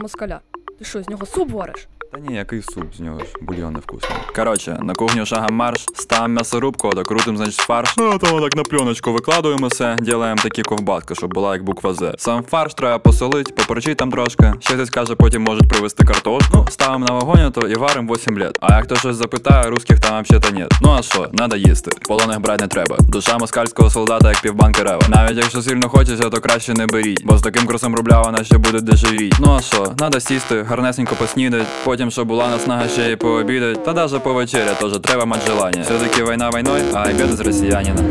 москаля? 0.00 0.40
Ти 0.78 0.84
що, 0.84 1.02
з 1.02 1.08
нього 1.08 1.26
суп 1.26 1.50
вариш? 1.50 1.88
Та 2.12 2.18
ні, 2.18 2.34
який 2.34 2.62
суп 2.62 2.94
з 2.94 3.00
нього 3.00 3.20
ж, 3.20 3.26
бульйон 3.40 3.72
невкусний. 3.72 4.18
Коротше, 4.36 4.78
на 4.82 4.94
кухню 4.94 5.26
шагом 5.26 5.56
марш, 5.56 5.86
ставимо 6.20 6.34
м'ясорубку, 6.34 6.90
докрутим, 6.90 7.36
значить, 7.36 7.60
фарш. 7.60 7.94
Ну, 7.96 8.18
то 8.18 8.40
так 8.40 8.56
на 8.56 8.62
пленочку 8.62 9.12
викладуємо 9.12 9.66
все, 9.66 9.96
ділаємо 10.00 10.40
такі 10.42 10.62
ковбаски, 10.62 11.14
щоб 11.14 11.34
була 11.34 11.52
як 11.52 11.64
буква 11.64 11.94
З. 11.94 12.14
Сам 12.18 12.42
фарш 12.50 12.74
треба 12.74 12.98
посолить, 12.98 13.54
поперчить 13.54 13.96
там 13.96 14.10
трошки. 14.10 14.52
Ще 14.60 14.74
хтось 14.74 14.90
каже, 14.90 15.14
потім 15.14 15.42
можуть 15.42 15.68
привезти 15.68 16.04
картошку. 16.04 16.50
Ну, 16.54 16.66
ставимо 16.70 17.06
на 17.06 17.14
вогонь, 17.14 17.52
то 17.52 17.60
і 17.68 17.74
варимо 17.74 18.14
8 18.14 18.38
лет. 18.38 18.58
А 18.60 18.76
як 18.76 18.84
хто 18.84 18.96
щось 18.96 19.16
запитає, 19.16 19.70
русських 19.70 20.00
там 20.00 20.22
взагалі 20.22 20.58
нет. 20.58 20.72
Ну 20.82 20.96
а 20.98 21.02
що, 21.02 21.28
надо 21.32 21.56
їсти. 21.56 21.90
Полоних 22.08 22.40
брати 22.40 22.64
не 22.64 22.68
треба. 22.68 22.96
Душа 23.00 23.38
москальського 23.38 23.90
солдата, 23.90 24.28
як 24.28 24.42
півбанки 24.42 24.82
рева. 24.82 25.02
Навіть 25.08 25.36
якщо 25.36 25.62
сильно 25.62 25.88
хочеться, 25.88 26.30
то 26.30 26.40
краще 26.40 26.74
не 26.74 26.86
беріть. 26.86 27.24
Бо 27.24 27.38
з 27.38 27.42
таким 27.42 27.66
курсом 27.66 27.94
рубля 27.94 28.22
вона 28.22 28.44
ще 28.44 28.58
буде 28.58 28.80
дешевіть. 28.80 29.36
Ну 29.40 29.54
а 29.58 29.60
що, 29.60 29.92
надо 29.98 30.20
сісти, 30.20 30.62
гарнесенько 30.62 31.14
поснідать, 31.14 31.66
потім, 31.84 32.10
щоб 32.10 32.28
була 32.28 32.48
наснага 32.48 32.88
ще 32.88 33.10
й 33.10 33.16
пообідать, 33.16 33.84
та 33.84 33.92
даже 33.92 34.18
повечеря 34.18 34.74
теж 34.74 34.92
треба 35.02 35.24
мати 35.24 35.46
желання. 35.46 35.84
Все-таки 36.10 36.32
війна 36.32 36.50
війною, 36.50 36.84
а 36.94 37.02
обіди 37.02 37.36
з 37.36 37.40
росіянина. 37.40 38.02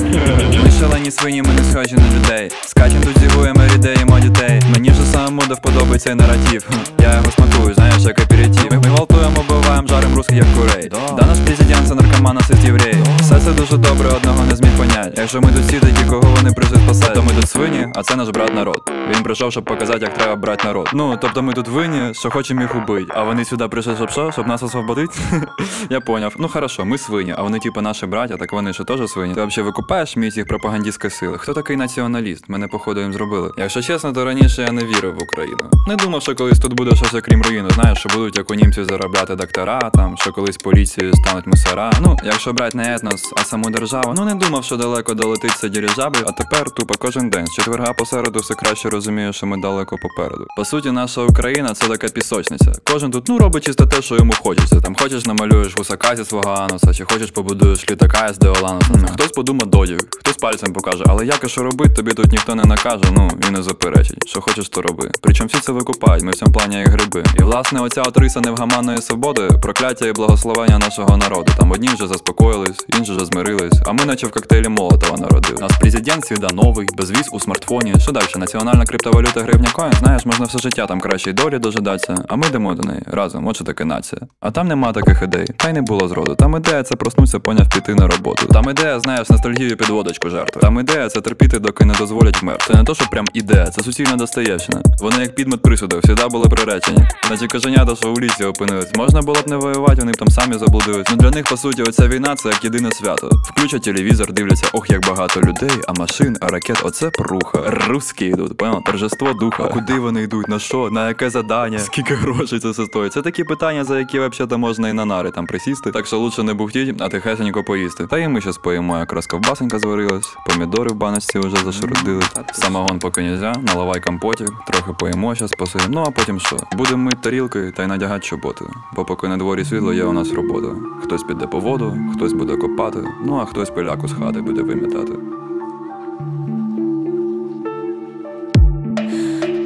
Ми 0.63 0.71
шалені 0.79 1.11
свині, 1.11 1.41
ми 1.41 1.53
не 1.53 1.63
схожі 1.63 1.95
на 1.95 2.19
людей. 2.19 2.51
Скачем 2.65 3.01
тут 3.01 3.19
зігуємо 3.19 3.61
рідеємо 3.73 4.19
дітей. 4.19 4.61
Мені 4.73 4.89
ж 4.89 4.95
самому 5.11 5.41
до 5.47 5.53
вподобається 5.53 6.09
цей 6.09 6.15
наратив. 6.15 6.69
Я 7.01 7.13
його 7.13 7.31
смакую, 7.31 7.75
знаєш, 7.99 8.17
як. 8.17 8.71
Ми, 8.71 8.89
гвалтуємо, 8.89 9.45
биваємо, 9.49 9.87
жарим 9.87 10.15
русських 10.15 10.37
як 10.37 10.45
курей. 10.55 10.89
Да 10.89 11.25
наш 11.25 11.37
президент 11.45 11.87
це 11.87 11.95
наркоман, 11.95 12.35
насить 12.35 12.63
єврей. 12.63 12.95
Все 13.19 13.39
це 13.39 13.51
дуже 13.51 13.77
добре, 13.77 14.09
одного 14.09 14.45
не 14.45 14.55
зміг 14.55 14.71
понять. 14.77 15.13
Якщо 15.17 15.41
ми 15.41 15.51
тут 15.51 15.61
всі 15.61 15.79
такі, 15.79 16.09
кого 16.09 16.35
вони 16.35 16.51
прийшли 16.51 16.77
спасати, 16.77 17.13
то 17.13 17.23
ми 17.23 17.31
тут 17.31 17.49
свині, 17.49 17.87
а 17.95 18.03
це 18.03 18.15
наш 18.15 18.29
брат 18.29 18.55
народ. 18.55 18.91
Він 19.15 19.23
прийшов, 19.23 19.51
щоб 19.51 19.65
показати, 19.65 19.99
як 19.99 20.13
треба 20.13 20.35
брати 20.35 20.67
народ. 20.67 20.89
Ну, 20.93 21.17
тобто 21.21 21.41
ми 21.41 21.53
тут 21.53 21.67
винні, 21.67 22.13
що 22.13 22.29
хочемо 22.29 22.61
їх 22.61 22.75
убити. 22.75 23.13
А 23.15 23.23
вони 23.23 23.45
сюди 23.45 23.67
прийшли, 23.67 23.95
щоб 23.95 24.09
що? 24.09 24.31
Щоб 24.31 24.47
нас 24.47 24.63
освободити? 24.63 25.13
Я 25.89 25.99
поняв. 25.99 26.35
Ну 26.39 26.47
хорошо, 26.47 26.85
ми 26.85 26.97
свині, 26.97 27.33
а 27.37 27.41
вони 27.41 27.59
типу 27.59 27.81
наші 27.81 28.05
браття, 28.05 28.37
так 28.37 28.53
вони 28.53 28.73
ще 28.73 28.83
теж 28.83 29.09
свині. 29.09 29.33
Ти 29.33 29.45
взагалі 29.45 29.65
викупаєш 29.65 30.15
міць 30.15 30.37
їх 30.37 30.47
пропагандистської 30.47 31.11
сили? 31.11 31.37
Хто 31.37 31.53
такий 31.53 31.75
націоналіст? 31.75 32.49
Мене 32.49 32.67
походу 32.67 33.01
їм 33.01 33.13
зробили. 33.13 33.51
Якщо 33.57 33.81
чесно, 33.81 34.13
то 34.13 34.25
раніше 34.25 34.61
я 34.61 34.71
не 34.71 34.83
вірив 34.83 35.15
в 35.15 35.23
Україну. 35.23 35.69
Не 35.87 35.95
думав, 35.95 36.21
що 36.21 36.35
колись 36.35 36.59
тут 36.59 36.73
буде 36.73 36.95
щось 36.95 37.13
окрім 37.13 37.41
руїни. 37.41 37.69
Знаєш, 37.69 37.88
що 37.95 38.09
будуть 38.09 38.37
як 38.37 38.51
у 38.51 38.53
німців 38.53 38.85
заробляти 38.85 39.35
доктора, 39.35 39.79
там 39.93 40.17
що 40.17 40.31
колись 40.31 40.57
поліцією 40.57 41.13
стануть 41.13 41.47
мусора. 41.47 41.91
Ну, 42.01 42.17
якщо 42.23 42.53
брати 42.53 42.77
не 42.77 42.95
етнос, 42.95 43.33
а 43.37 43.43
саму 43.43 43.69
державу, 43.69 44.13
ну 44.17 44.25
не 44.25 44.35
думав, 44.35 44.63
що 44.63 44.77
далеко 44.77 45.13
долетить 45.13 45.51
це 45.51 45.69
дирижабль, 45.69 46.23
а 46.25 46.31
тепер 46.31 46.71
тупо 46.71 46.93
кожен 46.99 47.29
день. 47.29 47.47
З 47.47 47.53
четверга 47.53 47.93
посереду 47.93 48.39
все 48.39 48.53
краще 48.53 48.89
розумію, 48.89 49.33
що 49.33 49.45
ми 49.45 49.57
далеко 49.57 49.95
попереду. 50.01 50.45
По 50.57 50.65
суті, 50.65 50.91
наша 50.91 51.21
Україна 51.21 51.73
це 51.73 51.87
така 51.87 52.07
пісочниця. 52.07 52.71
Кожен 52.83 53.11
тут 53.11 53.27
ну 53.29 53.37
робить 53.37 53.65
чисто 53.65 53.85
те, 53.85 54.01
що 54.01 54.15
йому 54.15 54.33
хочеться. 54.33 54.81
Там 54.81 54.95
хочеш 54.95 55.25
намалюєш 55.25 55.77
гусака 55.77 56.15
зі 56.15 56.25
свого 56.25 56.51
ануса, 56.51 56.93
чи 56.93 57.05
хочеш 57.05 57.31
побудуєш 57.31 57.91
літака 57.91 58.33
з 58.33 58.37
Деолануса. 58.37 58.93
Хтось 59.13 59.31
подумає 59.31 59.71
додік, 59.71 60.17
хтось 60.19 60.37
пальцем 60.37 60.73
покаже, 60.73 61.03
але 61.07 61.25
як 61.25 61.43
і 61.43 61.49
що 61.49 61.63
робить, 61.63 61.95
тобі 61.95 62.11
тут 62.11 62.31
ніхто 62.31 62.55
не 62.55 62.63
накаже, 62.63 63.03
ну 63.11 63.31
і 63.47 63.51
не 63.51 63.63
заперечить. 63.63 64.27
Що 64.27 64.41
хочеш, 64.41 64.69
то 64.69 64.81
роби. 64.81 65.11
Причому 65.21 65.47
всі 65.47 65.59
це 65.59 65.71
викупають. 65.71 66.23
Ми 66.23 66.31
в 66.31 66.35
цьому 66.35 66.51
плані 66.51 66.75
як 66.75 66.87
гриби. 66.87 67.23
І 67.39 67.43
власне 67.43 67.68
оця 67.78 68.01
отриса 68.01 68.39
невгаманної 68.39 68.97
свободи, 68.97 69.49
прокляття 69.61 70.07
і 70.07 70.11
благословення 70.11 70.78
нашого 70.78 71.17
народу. 71.17 71.51
Там 71.57 71.72
одні 71.72 71.88
вже 71.88 72.07
заспокоїлись, 72.07 72.86
інші 72.99 73.11
вже 73.11 73.26
змирились. 73.26 73.82
А 73.86 73.91
ми, 73.91 74.05
наче 74.05 74.28
в 74.28 74.32
коктейлі 74.32 74.67
Молотова 74.67 75.17
народив. 75.17 75.61
Нас 75.61 75.72
президент 75.80 76.26
свіда 76.26 76.47
новий, 76.53 76.88
безвіз 76.97 77.30
у 77.32 77.39
смартфоні. 77.39 77.93
Що 77.99 78.11
далі? 78.11 78.26
Національна 78.38 78.86
криптовалюта 78.86 79.41
гривня 79.41 79.70
коін. 79.74 79.93
Знаєш, 79.93 80.26
можна 80.26 80.45
все 80.45 80.59
життя 80.59 80.88
там 80.88 80.99
кращої 80.99 81.34
долі 81.34 81.59
дожидатися. 81.59 82.15
А 82.28 82.36
ми 82.36 82.47
йдемо 82.47 82.74
до 82.74 82.84
неї 82.84 83.01
разом. 83.11 83.47
От 83.47 83.55
що 83.55 83.86
нація. 83.86 84.22
А 84.39 84.51
там 84.51 84.67
нема 84.67 84.91
таких 84.91 85.22
ідей. 85.22 85.45
Та 85.57 85.70
й 85.70 85.74
не 85.74 85.82
було 85.82 86.07
зроду. 86.07 86.36
Там 86.36 86.55
ідея 86.55 86.84
це 86.84 86.95
проснуться, 86.95 87.39
поняв 87.39 87.70
піти 87.70 87.95
на 87.95 88.07
роботу. 88.07 88.45
Там 88.45 88.70
ідея, 88.70 88.99
знаєш, 88.99 89.30
ностальгію 89.30 89.78
під 89.78 89.89
водочку 89.89 90.30
жертви. 90.30 90.61
Там 90.61 90.80
ідея 90.80 91.09
це 91.09 91.22
терпіти, 91.22 91.59
доки 91.59 91.86
не 91.86 91.93
дозволять 91.93 92.41
вмер. 92.41 92.57
Це 92.67 92.74
не 92.74 92.84
то, 92.84 92.95
що 92.95 93.05
прям 93.05 93.26
ідея, 93.34 93.65
це 93.65 93.84
суцільна 93.84 94.15
Достоєвщина. 94.15 94.82
Вони 94.99 95.22
як 95.22 95.36
підмет 95.36 95.61
присуду, 95.61 96.01
завжди 96.03 96.28
були 96.28 96.49
приречені. 96.49 96.97
Наче 97.30 97.47
коженята, 97.60 97.95
що 97.95 98.12
у 98.12 98.20
лісі 98.20 98.45
опинились. 98.45 98.95
Можна 98.95 99.22
було 99.22 99.41
б 99.41 99.47
не 99.47 99.57
воювати, 99.57 99.95
вони 99.99 100.12
б 100.12 100.16
там 100.16 100.28
самі 100.28 100.57
заблудились. 100.57 101.07
Ну 101.12 101.16
для 101.18 101.30
них, 101.30 101.45
по 101.49 101.57
суті, 101.57 101.84
оця 101.84 102.07
війна 102.07 102.36
це 102.36 102.49
як 102.49 102.64
єдине 102.64 102.91
свято. 102.91 103.30
Включать 103.43 103.84
телевізор, 103.84 104.34
дивляться, 104.34 104.68
ох, 104.74 104.89
як 104.89 105.07
багато 105.07 105.41
людей, 105.41 105.70
а 105.88 105.93
машин, 105.93 106.38
а 106.41 106.47
ракет, 106.47 106.82
оце 106.84 107.10
пруха. 107.10 107.60
Русські 107.88 108.26
йдуть, 108.26 108.57
понял? 108.57 108.84
Торжество 108.84 109.34
духа. 109.34 109.64
А 109.64 109.68
куди 109.68 109.93
вони 109.93 110.22
йдуть? 110.24 110.47
На 110.47 110.60
що? 110.60 110.89
На 110.89 111.07
яке 111.07 111.30
задання? 111.30 111.80
Скільки 111.80 112.14
грошей 112.14 112.60
це 112.60 112.70
все 112.70 112.86
стоїть? 112.86 113.14
Це 113.14 113.22
такі 113.22 113.43
питання, 113.43 113.84
за 113.84 113.99
які 113.99 114.20
взагалі 114.20 114.57
можна 114.62 114.89
і 114.89 114.93
на 114.93 115.05
нари 115.05 115.32
там 115.32 115.45
присісти. 115.45 115.91
Так 115.91 116.05
що 116.05 116.18
лучше 116.18 116.43
не 116.43 116.53
бухтіть, 116.53 117.01
а 117.01 117.10
тихесенько 117.10 117.64
поїсти. 117.64 118.07
Та 118.07 118.18
і 118.18 118.28
ми 118.28 118.41
щас 118.41 118.57
поїмо, 118.57 118.97
якраз 118.97 119.28
ковбасенька 119.28 119.80
зварилась, 119.80 120.36
помідори 120.47 120.89
в 120.89 120.95
баночці 120.95 121.39
вже 121.39 121.55
зашарудили. 121.64 122.24
Самогон 122.53 122.99
поки 122.99 123.22
нельзя, 123.22 123.55
наливай 123.74 124.01
компотик, 124.01 124.49
трохи 124.68 124.93
поїмо 124.99 125.36
щас 125.36 125.51
посидимо. 125.51 125.89
Ну 125.93 126.03
а 126.07 126.12
потім 126.12 126.39
що? 126.39 126.57
Будемо 126.78 127.03
мити 127.03 127.18
тарілки 127.22 127.48
та 127.49 127.83
й 127.83 127.87
надягати 127.87 128.25
чоботи. 128.25 128.65
Бо 128.95 129.05
поки 129.05 129.27
на 129.27 129.37
дворі 129.37 129.65
світло, 129.65 129.93
є 129.93 130.03
у 130.03 130.13
нас 130.13 130.33
робота. 130.33 130.67
Хтось 131.03 131.23
піде 131.23 131.47
по 131.47 131.59
воду, 131.59 131.97
хтось 132.13 132.33
буде 132.33 132.55
копати, 132.55 132.99
ну 133.25 133.35
а 133.35 133.45
хтось 133.45 133.69
пиляку 133.69 134.07
з 134.07 134.13
хати 134.13 134.41
буде 134.41 134.61
вимітати. 134.61 135.13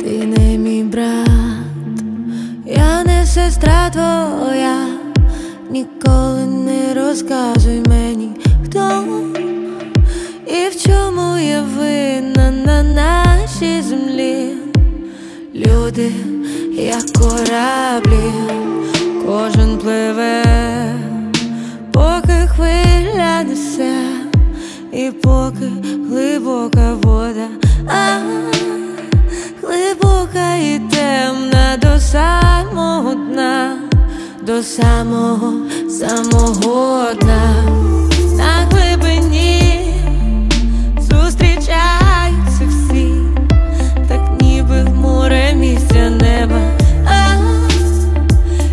Ти 0.01 0.25
не 0.37 0.57
мій 0.57 0.83
брат, 0.83 1.29
я 2.65 3.03
не 3.03 3.25
сестра 3.25 3.89
твоя, 3.89 4.87
ніколи 5.69 6.45
не 6.45 6.93
розказуй 6.93 7.83
мені, 7.87 8.31
хто 8.65 9.03
і 10.47 10.69
в 10.69 10.81
чому 10.83 11.37
я 11.37 11.61
винна 11.61 12.51
на 12.51 12.83
нашій 12.83 13.81
землі. 13.81 14.62
Люди, 15.55 16.11
як 16.73 17.11
кораблі, 17.13 18.33
кожен 19.25 19.77
пливе, 19.77 20.43
поки 21.91 22.47
хвиля 22.55 23.43
несе, 23.43 23.95
і 24.93 25.11
поки 25.11 25.71
глибока 26.09 26.93
вода. 26.93 27.47
А 27.87 28.19
глибока 29.61 30.55
і 30.55 30.81
темна 30.91 31.77
до 31.81 31.99
самого 31.99 33.13
дна, 33.15 33.77
до 34.41 34.63
самого 34.63 35.53
самого 35.89 37.13
дна. 37.13 37.53
На 38.37 38.67
глибині 38.71 39.62
неба. 46.09 46.59
А, 47.05 47.33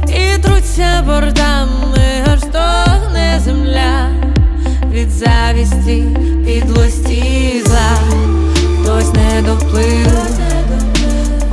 і 0.08 0.38
труться 0.42 1.02
бортами, 1.06 2.24
аж 2.32 2.40
стогне 2.40 3.40
земля 3.44 4.08
від 4.92 5.10
завісті, 5.10 6.04
підлості 6.46 7.14
і 7.14 7.62
зла. 7.66 7.98
Хтось 8.82 9.12
не 9.12 9.42
доплив, 9.42 10.08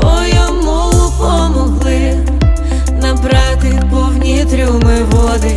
бо 0.01 0.11
йому 0.35 0.91
помогли 1.19 2.13
набрати 3.01 3.81
повні 3.91 4.45
трюми 4.45 5.03
води, 5.11 5.55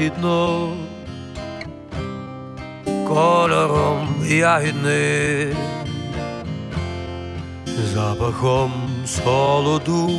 лагідно 0.00 0.68
кольором 3.08 4.08
ягідним, 4.28 5.56
запахом 7.94 8.72
солоду, 9.06 10.10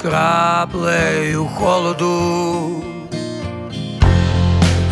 краплею 0.00 1.46
холоду, 1.46 2.82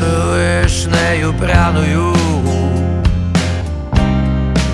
вишнею 0.01 1.35
пряною, 1.41 2.15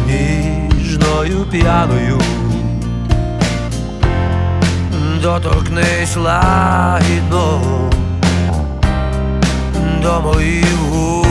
ніжною 0.06 1.46
п'яною. 1.50 2.39
Доторкнись 5.22 6.16
лагідно 6.16 7.60
до 10.02 10.20
моїх 10.20 10.74
губ. 10.90 11.26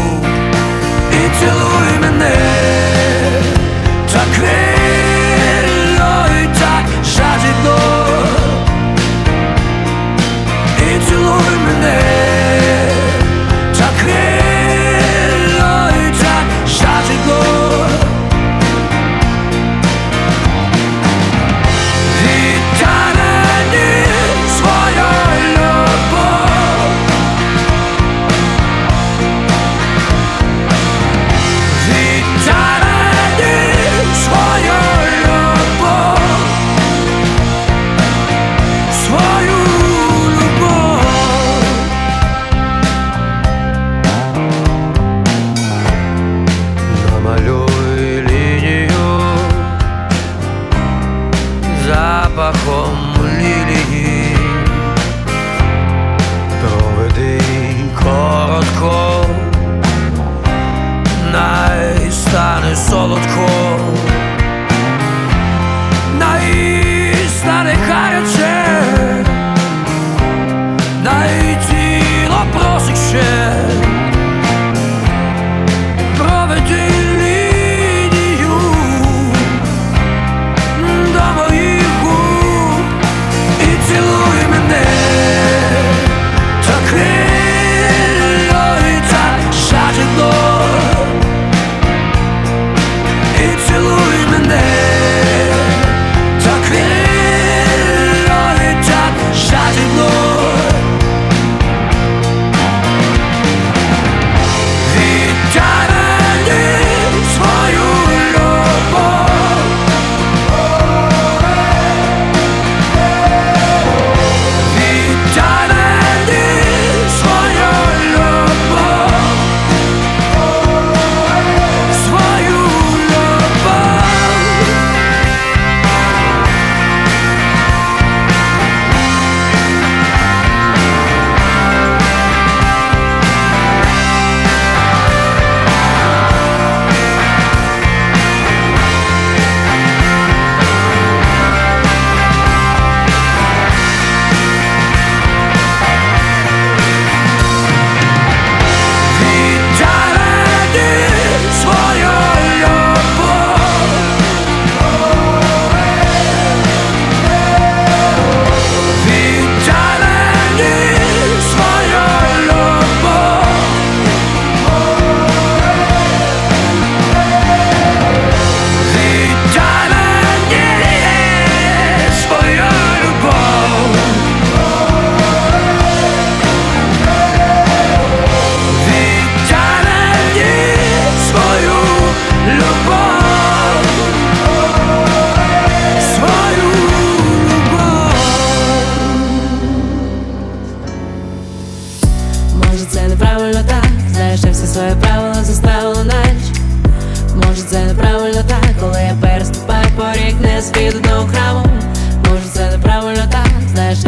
І 1.12 1.40
цілуй 1.40 2.00
мене 2.02 2.36
так 4.14 4.28
вільно 4.40 6.26
і 6.44 6.60
так 6.60 6.86
жадібно. 7.04 7.80
І 10.78 11.10
цілуй 11.10 11.58
мене 11.66 12.00
так 13.78 14.04
вільно 14.06 14.39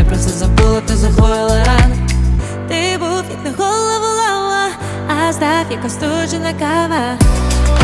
Ти 0.01 0.07
про 0.07 0.17
це 0.17 0.29
забула, 0.29 0.81
ти 0.81 0.95
загоїла 0.95 1.63
ран 1.65 1.93
Ти 2.67 2.97
був, 2.99 3.23
як 3.31 3.57
на 3.57 3.65
голову 3.65 4.05
лава, 4.17 4.67
а 5.07 5.33
здав, 5.33 5.65
як 5.71 5.85
остуджена 5.85 6.53
кава. 6.59 7.17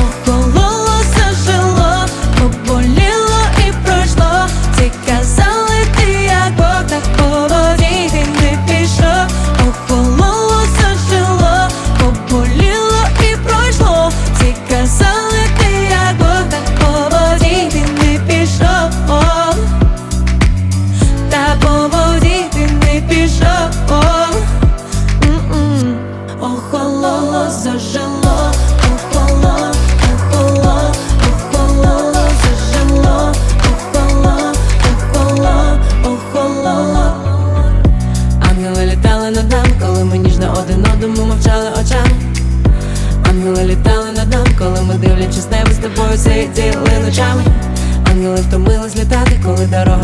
Укололося 0.04 1.26
жило, 1.46 2.06
поболіло 2.40 3.42
і 3.68 3.72
пройшло. 3.86 4.48
Ти 4.78 4.92
казали, 5.08 5.86
ти 5.98 6.12
як 6.24 6.56
Бог, 6.58 6.88
так 6.90 7.04
поводі 7.18 8.12
не 8.42 8.60
пішов. 8.68 9.47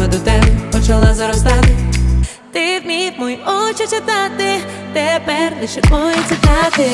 дорога 0.04 0.08
до 0.08 0.20
тебе 0.20 0.48
почала 0.72 1.14
заростати. 1.14 1.78
Ти 2.52 2.80
вмів 2.80 3.14
мої 3.18 3.40
очі 3.70 3.84
читати, 3.84 4.60
тепер 4.94 5.54
лише 5.62 5.82
мої 5.92 6.16
цитати. 6.30 6.90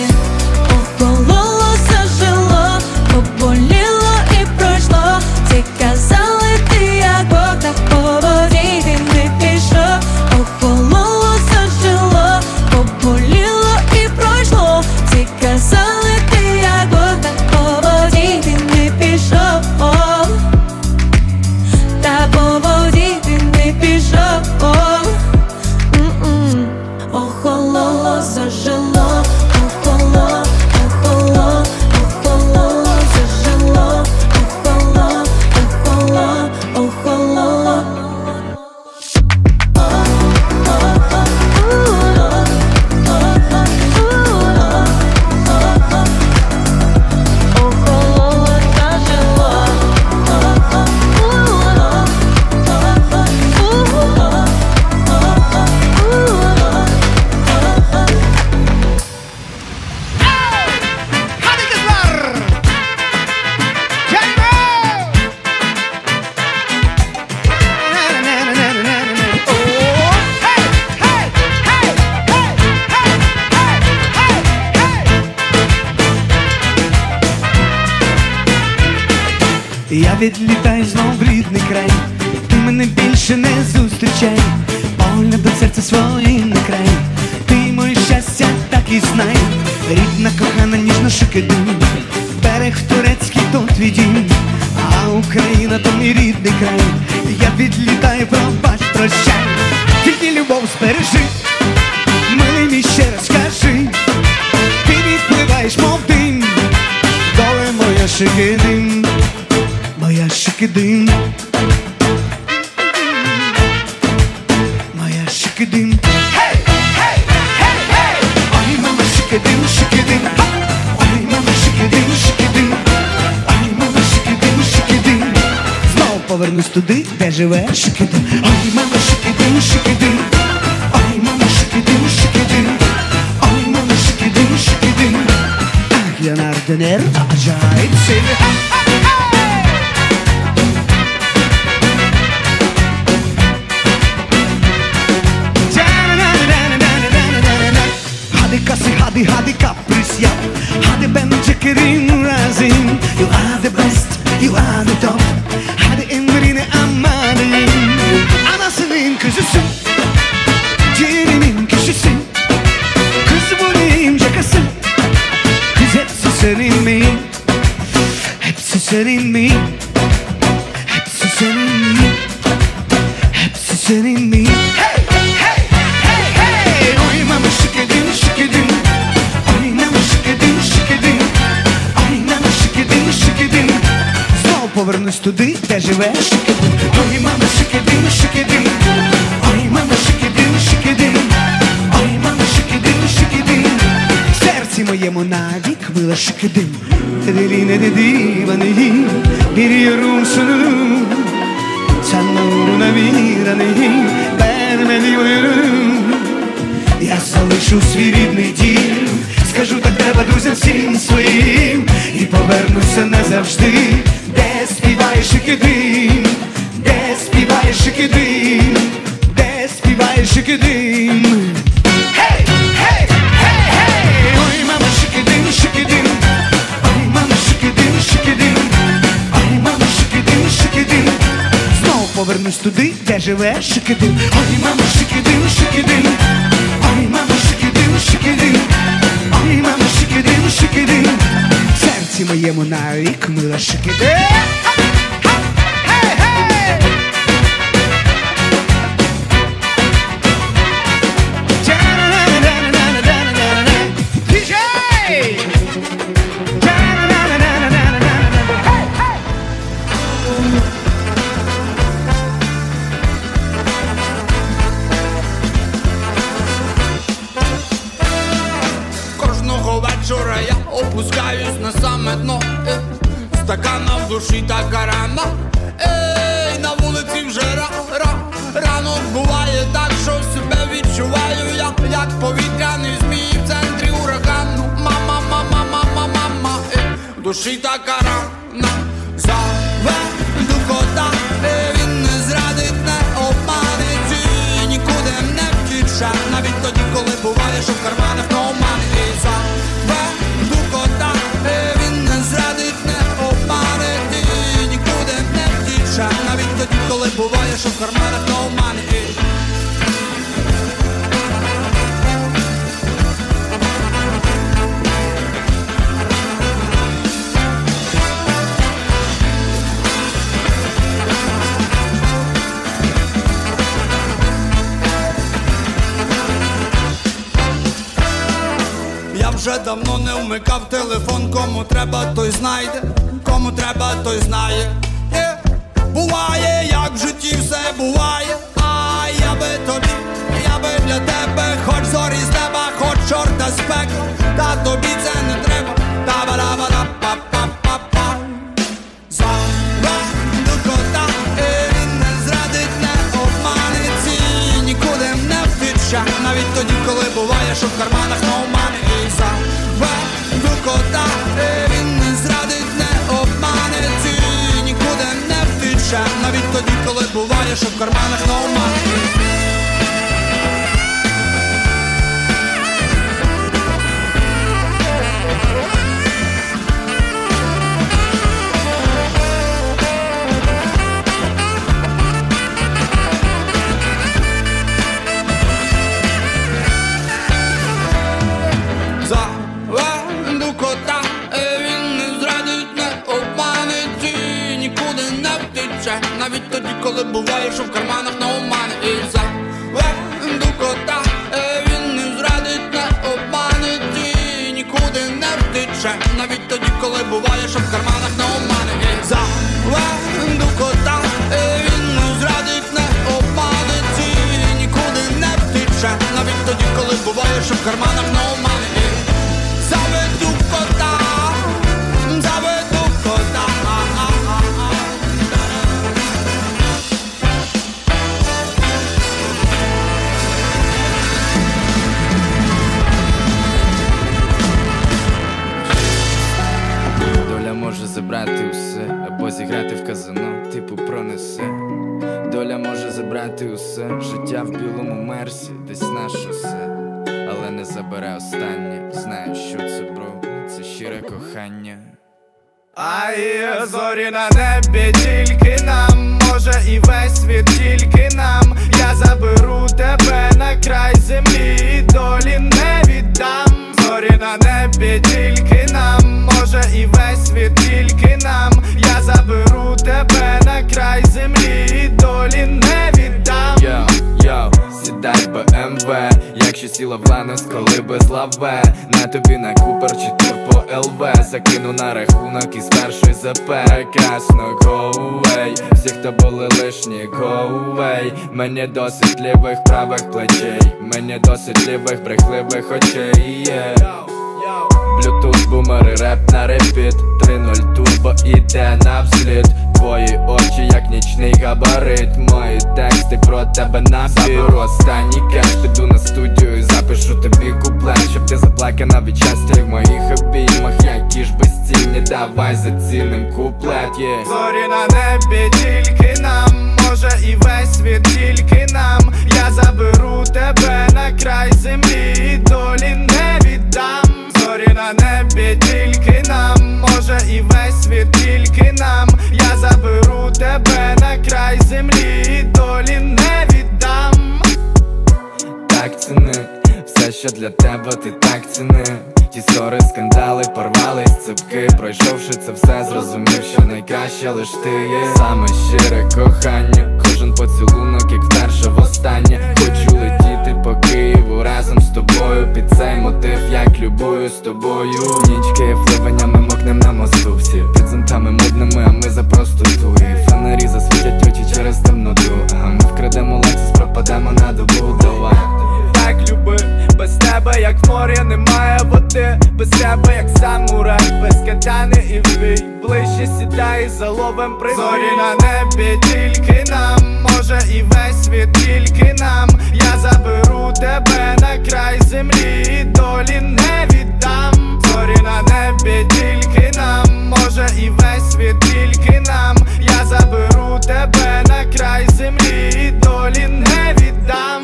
світ 588.40 588.60
тільки 588.60 589.22
нам, 589.28 589.58
я 589.80 590.06
заберу 590.06 590.80
тебе 590.88 591.44
на 591.48 591.66
край 591.78 592.08
землі 592.10 592.70
і 592.76 592.92
долі 592.92 593.48
не 593.48 593.96
віддам. 593.98 594.64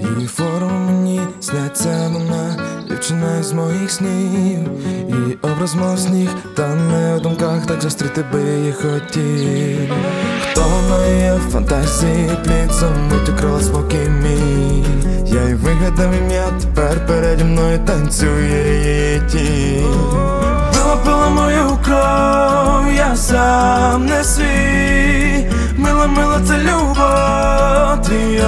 Її 0.00 0.26
форум 0.26 0.86
мені 0.86 1.20
сняться 1.40 2.10
вона, 2.12 2.56
дівчина 2.88 3.42
з 3.42 3.52
моїх 3.52 3.90
снів, 3.90 4.58
і 5.08 5.38
образ 5.42 5.74
мов 5.74 5.98
сніг, 5.98 6.28
та 6.56 6.74
не 6.74 7.16
в 7.16 7.20
думках 7.20 7.66
так 7.66 7.82
зустріти 7.82 8.24
би 8.32 8.42
її 8.42 8.72
хотів. 8.72 9.92
Хто 10.50 10.62
вона 10.62 11.06
є 11.06 11.34
в 11.34 11.52
фантазії 11.52 12.30
плід 12.44 12.72
замить 12.72 13.28
укрила 13.28 13.60
спокій 13.60 14.08
мій 14.08 14.84
я 15.32 15.42
й 15.42 15.54
вигадав 15.54 16.14
ім'я, 16.14 16.44
тепер 16.60 17.06
переді 17.06 17.44
мною 17.44 17.78
танцює 17.78 18.64
її 18.84 19.22
ті 19.32 19.82
Била, 20.74 20.96
пила 21.04 21.28
мою 21.28 21.78
кров, 21.84 22.92
я 22.96 23.16
сам 23.16 24.06
не 24.06 24.24
свій. 24.24 25.46
Мила, 25.76 26.06
мила, 26.06 26.40
це 26.48 26.58
любов, 26.58 28.06
твій 28.06 28.40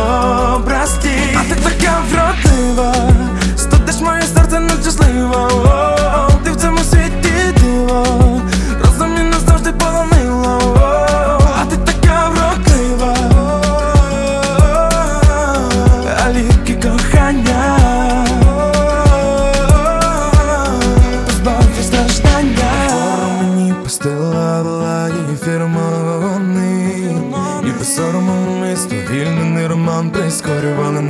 образ. 0.55 0.99
Ті 1.03 1.09
А 1.37 1.55
ти 1.55 1.61
така 1.61 2.03
вродлива. 2.11 3.24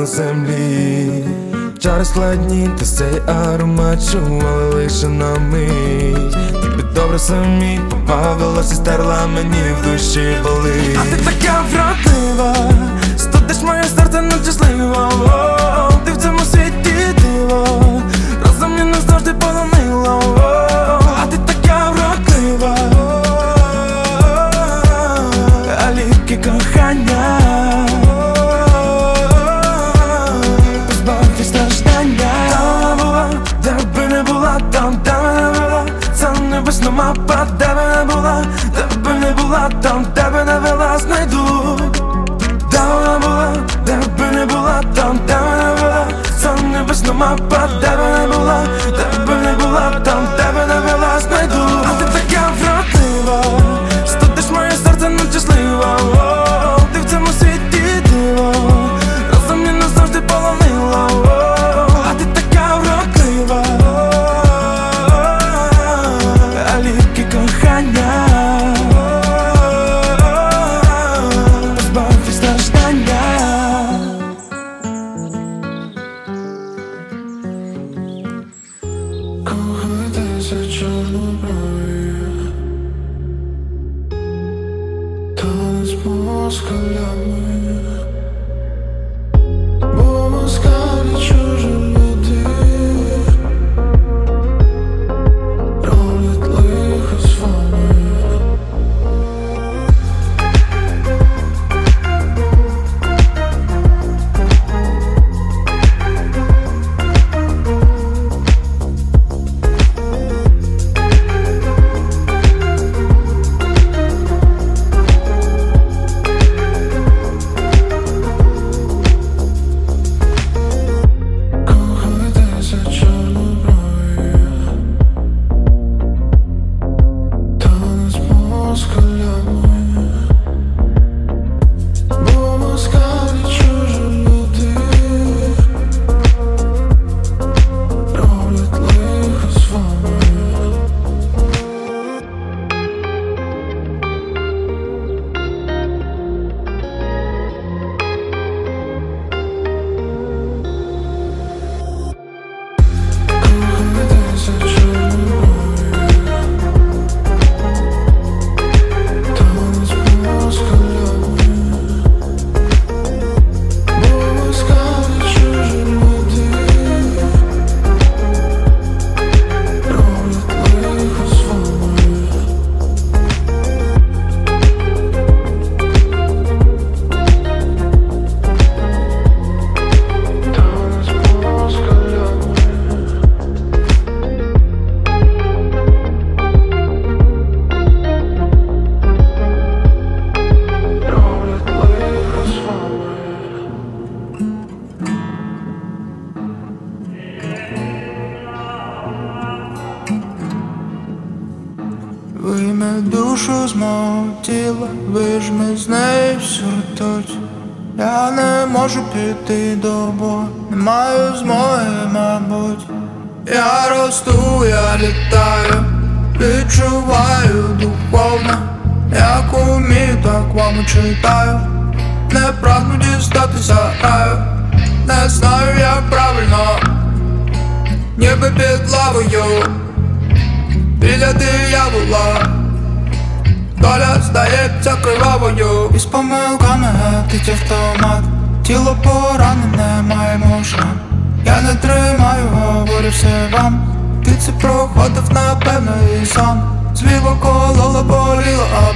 на 0.05 0.11
землі, 0.11 1.25
чари 1.79 2.05
складні, 2.05 2.71
та 2.79 2.85
цей 2.85 3.23
аромат 3.27 4.13
чували 4.13 4.75
лише 4.75 5.09
на 5.09 5.39
мить. 5.39 6.37
Тобі 6.53 6.83
добре 6.95 7.19
самі, 7.19 7.81
помагала, 7.91 8.63
стерла 8.63 9.27
мені 9.27 9.63
в 9.81 9.85
душі 9.85 10.37
болить. 10.43 10.99
А 11.01 11.17
ти 11.17 11.25
така 11.25 11.65
вродлива. 11.73 12.84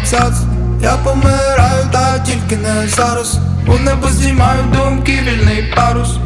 Абзац 0.09 0.35
Я 0.83 0.97
помираю, 1.05 1.87
та 1.93 2.19
тільки 2.19 2.57
не 2.57 2.89
зараз. 2.89 3.39
У 3.67 3.79
небо 3.79 4.09
знімаю 4.09 4.63
думки, 4.73 5.19
вільний 5.23 5.75
парус. 5.77 6.17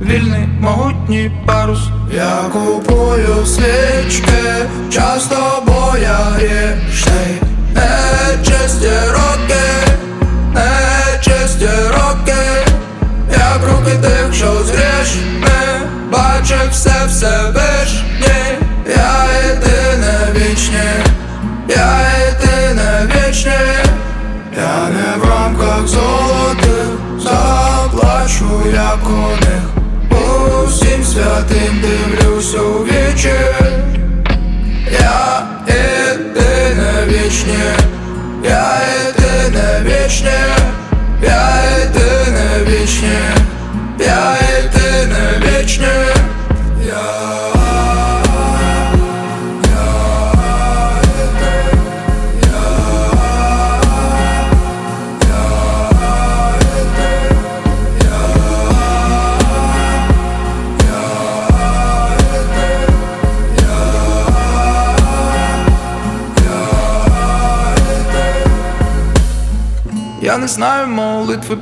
Вільний 0.00 0.48
могутній 0.60 1.30
парус. 1.46 1.80
Я 2.14 2.36
купую 2.52 3.46
свічки, 3.46 4.68
часто 4.92 5.62
боярішний 5.66 7.42
Нечисті 7.74 8.90
роки, 9.10 9.62
нечисті 10.54 11.68
роки. 11.88 12.42
Як 13.32 13.60
руки 13.68 13.96
тих, 14.02 14.34
що 14.34 14.64
з 14.64 14.70
грішми 14.70 15.50
Бачив 16.12 16.70
все 16.70 17.06
Всевишній 17.06 17.69
як 28.66 28.98
у 29.06 29.28
них 29.44 29.62
Усім 30.64 31.04
святим 31.04 31.80
дивлюся 31.82 32.58
у 32.58 32.84
вічі 32.84 33.34
Я 34.92 35.42
єдине 35.66 37.06
вічне, 37.06 37.76
я 38.44 38.78
єдине 39.06 39.82
вічне, 39.84 40.32
я 40.48 40.59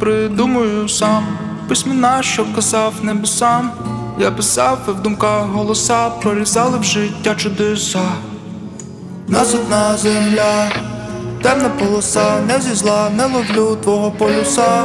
придумую 0.09 0.89
сам. 0.89 1.27
Письмена, 1.69 2.23
що 2.23 2.47
казав 2.55 2.95
небесам 3.03 3.71
Я 4.19 4.31
писав 4.31 4.79
і 4.89 4.91
в 4.91 5.03
думках 5.03 5.47
голоса 5.47 6.11
Прорізали 6.11 6.79
в 6.79 6.85
життя 6.85 7.35
чудеса. 7.35 8.01
Нас 9.29 9.55
одна 9.55 9.97
земля, 9.97 10.71
темна 11.43 11.69
полоса, 11.69 12.41
не 12.41 12.61
зі 12.61 12.75
зла, 12.75 13.11
не 13.11 13.25
ловлю 13.25 13.77
твого 13.77 14.11
полюса. 14.11 14.85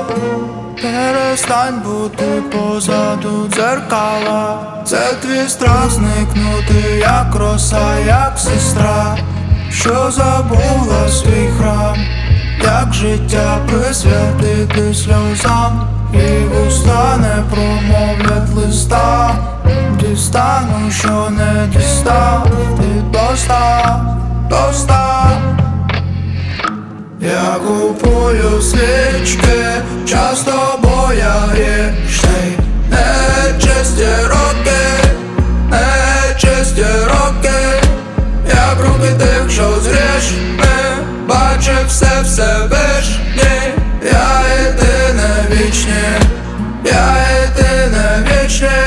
Перестань 0.81 1.81
бути 1.85 2.43
позаду 2.51 3.49
дзеркала, 3.49 4.59
це 4.85 5.13
твій 5.21 5.49
страх 5.49 5.89
зникнути, 5.89 6.97
як 6.99 7.35
роса, 7.35 7.99
як 7.99 8.39
сестра, 8.39 9.17
що 9.71 10.11
забула 10.11 11.09
свій 11.09 11.49
храм, 11.57 11.97
як 12.63 12.93
життя 12.93 13.57
присвятити 13.67 14.93
сльозам, 14.93 15.87
і 16.13 16.57
уста 16.67 17.17
не 17.17 17.43
промовлять 17.55 18.55
листа, 18.55 19.35
дістану, 19.99 20.91
що 20.91 21.29
не 21.29 21.67
дістав, 21.67 22.47
ти 22.77 23.03
доста, 23.11 24.01
доста. 24.49 25.29
Я 27.21 27.55
купую 27.67 28.61
свічки, 28.61 29.65
часто 30.05 30.51
боярішний 30.81 32.02
Бачив 42.03 42.23
все 42.23 42.43
Всевишній 42.43 43.73
Я 44.03 44.41
єдине 44.65 45.45
вічне, 45.51 46.19
я 46.85 47.15
єдине 47.41 48.27
вічне. 48.27 48.83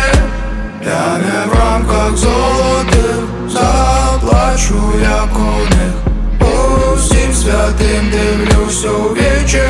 Я 0.84 1.18
не 1.18 1.46
в 1.46 1.58
рамках 1.58 2.16
золотих 2.16 3.16
Заплачу, 3.48 4.92
як 5.02 5.38
у 5.38 5.74
них. 5.74 6.50
Усім 6.94 7.32
святим 7.34 8.10
дивлюсь 8.10 8.84
у 8.84 9.14
вічі. 9.14 9.62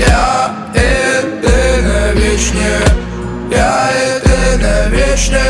Я 0.00 0.50
єдине 0.74 2.12
вічне, 2.16 2.80
я 3.50 3.88
єдине 4.06 4.90
вічне, 4.92 5.44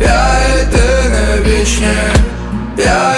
я 0.00 0.26
єдине 0.58 1.38
вічне, 1.46 1.94
я 2.78 3.13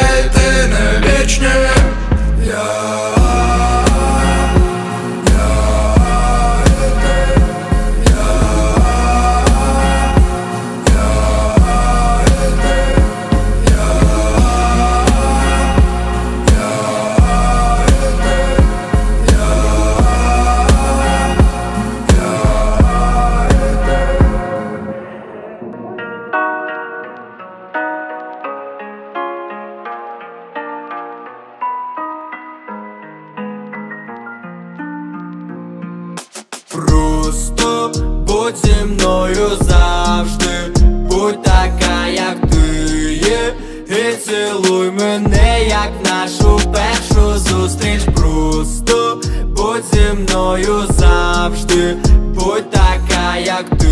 зі 50.07 50.13
мною 50.13 50.83
завжди, 50.89 51.97
будь 52.35 52.71
така, 52.71 53.37
як 53.37 53.65
ти 53.79 53.87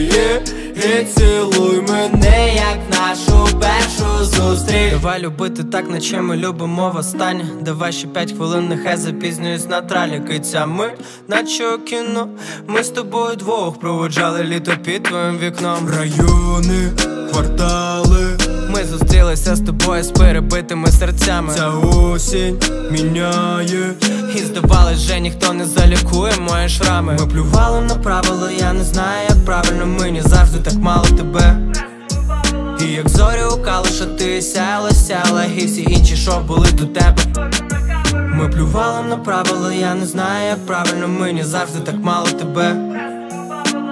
є, 0.00 0.42
і 0.76 1.04
цілуй 1.04 1.80
мене, 1.80 2.54
як 2.54 2.78
нашу 2.90 3.58
першу 3.58 4.24
зустріч. 4.24 4.92
Давай 4.92 5.20
любити 5.20 5.64
так, 5.64 5.90
наче 5.90 6.20
ми 6.20 6.36
любимо 6.36 6.90
востаннє. 6.94 7.44
Давай 7.60 7.92
ще 7.92 8.06
п'ять 8.06 8.32
хвилин, 8.32 8.68
нехай 8.68 8.96
запізнююсь 8.96 9.68
на 9.68 9.80
тралі. 9.80 10.22
Киця 10.28 10.66
ми, 10.66 10.92
наче 11.28 11.74
у 11.74 11.78
кіно. 11.78 12.28
Ми 12.66 12.82
з 12.82 12.88
тобою 12.88 13.36
двох 13.36 13.80
проводжали 13.80 14.44
літо 14.44 14.72
під 14.84 15.02
твоїм 15.02 15.38
вікном. 15.38 15.88
Райони, 15.98 16.90
квартали. 17.32 18.38
Ми 18.70 18.84
зустрілися 18.84 19.56
з 19.56 19.60
тобою 19.60 20.02
з 20.02 20.10
перебитими 20.10 20.88
серцями. 20.88 21.52
Ця 21.56 21.68
осінь 21.68 22.60
міняє 22.90 23.94
І 24.36 24.38
здавалось, 24.38 24.98
вже 24.98 25.20
ніхто 25.20 25.52
не 25.52 25.64
залікує 25.64 26.32
мої 26.36 26.68
шрами 26.68 27.16
Ми 27.20 27.26
плювали 27.26 27.80
на 27.80 27.94
правила, 27.94 28.50
я 28.50 28.72
не 28.72 28.84
знаю, 28.84 29.26
як 29.28 29.44
правильно 29.44 29.86
мені 29.86 30.22
завжди 30.22 30.58
так 30.58 30.74
мало 30.74 31.04
тебе 31.04 31.58
і 32.80 32.92
як 32.92 33.08
зорі 33.08 33.44
у 33.54 33.62
калуша 33.62 34.06
ти 34.18 34.42
сяла, 34.42 34.90
сяла, 34.90 35.44
і 35.44 35.66
всі 35.66 35.82
інші, 35.82 36.16
що 36.16 36.38
були 36.46 36.72
до 36.72 36.86
тебе. 36.86 37.22
Ми 38.14 38.48
плювали 38.48 39.08
на 39.08 39.16
правила, 39.16 39.72
я 39.72 39.94
не 39.94 40.06
знаю, 40.06 40.48
як 40.48 40.66
правильно 40.66 41.08
мені 41.08 41.44
завжди 41.44 41.80
так 41.80 41.94
мало 42.02 42.26
тебе. 42.26 42.76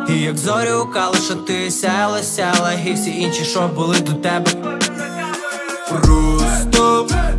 І 0.09 0.21
як 0.21 0.37
зорі 0.37 0.73
у 0.73 0.87
калиша 0.87 1.35
ти 1.47 1.71
сяла, 1.71 2.23
сяла, 2.23 2.73
і 2.87 2.93
всі 2.95 3.21
інші, 3.21 3.45
що 3.45 3.71
були 3.75 4.01
до 4.01 4.13
тебе. 4.13 4.51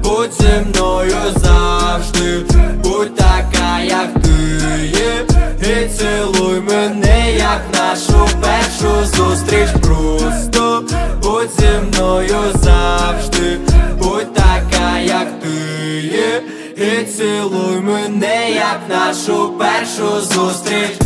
Будь 0.05 0.33
зі 0.33 0.65
мною 0.69 1.15
завжди, 1.35 2.43
будь 2.83 3.15
така, 3.15 3.79
як 3.83 4.13
ти 4.23 4.85
є, 4.85 5.25
і 5.61 5.89
цілуй 5.89 6.59
мене, 6.59 7.31
як 7.37 7.61
нашу 7.73 8.27
першу 8.41 9.05
зустріч. 9.05 9.69
Просто 9.81 10.83
будь 11.23 11.49
зі 11.59 11.69
мною 11.87 12.37
завжди, 12.53 13.59
будь 13.97 14.33
така, 14.33 14.99
як 14.99 15.27
ти 15.41 15.99
є, 16.01 16.43
і 16.77 17.05
цілуй 17.05 17.79
мене, 17.81 18.51
як 18.51 18.79
нашу 18.89 19.53
першу 19.59 20.21
зустріч. 20.21 21.04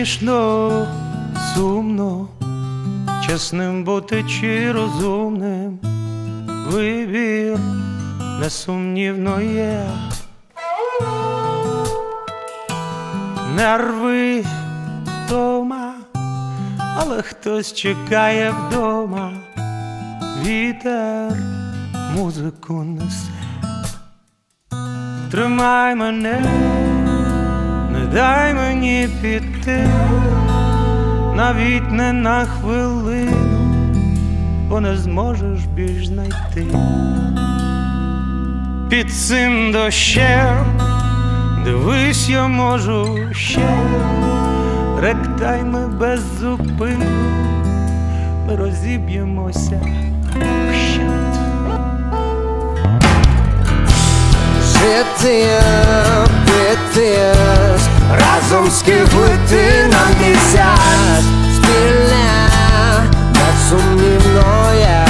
Смішно, 0.00 0.86
сумно, 1.54 2.28
чесним 3.26 3.84
бути 3.84 4.24
чи 4.24 4.72
розумним, 4.72 5.78
вибір 6.68 7.58
несумнівно 8.40 9.40
є. 9.40 9.82
Нерви 13.56 14.44
вдома, 15.26 15.94
але 16.96 17.22
хтось 17.22 17.72
чекає 17.72 18.50
вдома, 18.50 19.32
вітер 20.44 21.32
музику 22.16 22.74
несе. 22.84 23.32
Тримай 25.30 25.94
мене, 25.94 26.40
не 26.40 26.89
дай 28.12 28.54
мені 28.54 29.08
піти, 29.22 29.88
навіть 31.36 31.90
не 31.92 32.12
на 32.12 32.44
хвилину, 32.44 33.34
бо 34.68 34.80
не 34.80 34.96
зможеш 34.96 35.64
більш 35.74 36.06
знайти. 36.06 36.66
Під 38.88 39.10
цим 39.12 39.72
дощем 39.72 40.64
дивись, 41.64 42.28
я 42.28 42.46
можу 42.46 43.18
ще, 43.32 43.68
ректай 45.00 45.62
ми 45.62 45.88
без 45.88 46.20
зупину, 46.40 47.04
ми 48.46 48.56
розіб'ємося 48.56 49.80
Жити, 54.80 55.48
піти, 56.44 57.18
разом 58.10 58.70
скиглити 58.70 59.90
на 59.92 60.26
місяць. 60.26 61.24
Спільне, 61.56 62.50
безсумнівно 63.34 64.72
є. 64.80 65.06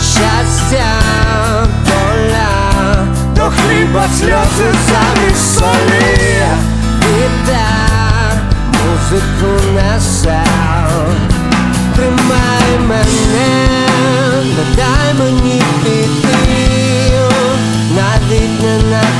Щастя, 0.00 0.92
доля, 1.86 3.06
до 3.36 3.42
хліба 3.42 4.04
сльози 4.18 4.74
замість 4.88 5.58
солі. 5.58 6.42
Вітер, 7.02 8.40
музику 8.72 9.70
несе. 9.74 10.44
Тримай 11.96 12.78
мене, 12.88 13.48
не 14.56 14.76
дай 14.76 15.14
мені 15.18 15.62
піти 15.84 16.05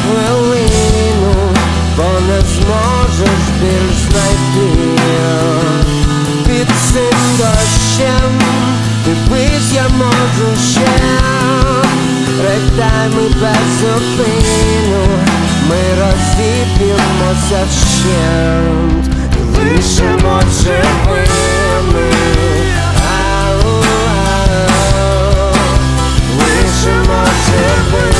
хвилину, 0.06 1.34
бо 1.96 2.20
не 2.28 2.40
зможеш 2.40 3.40
більш 3.60 3.96
знайти. 4.10 4.68
Під 6.46 6.68
цим 6.92 7.18
дощем 7.38 8.32
дивись, 9.04 9.72
я 9.74 9.88
можу 9.88 10.56
ще. 10.72 11.16
Ректай 12.42 13.08
ми 13.08 13.22
без 13.22 13.80
зупину, 13.80 15.06
ми 15.68 15.82
розіб'ємося 16.00 17.66
вщент. 17.70 19.06
Лишимо 19.56 20.40
живими. 20.62 22.10
Лишимо 26.38 27.24
живими 27.46 28.15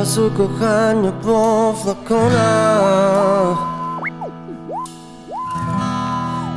Розвасуй 0.00 0.30
кохання 0.30 1.12
по 1.24 1.74
флаконах 1.82 3.58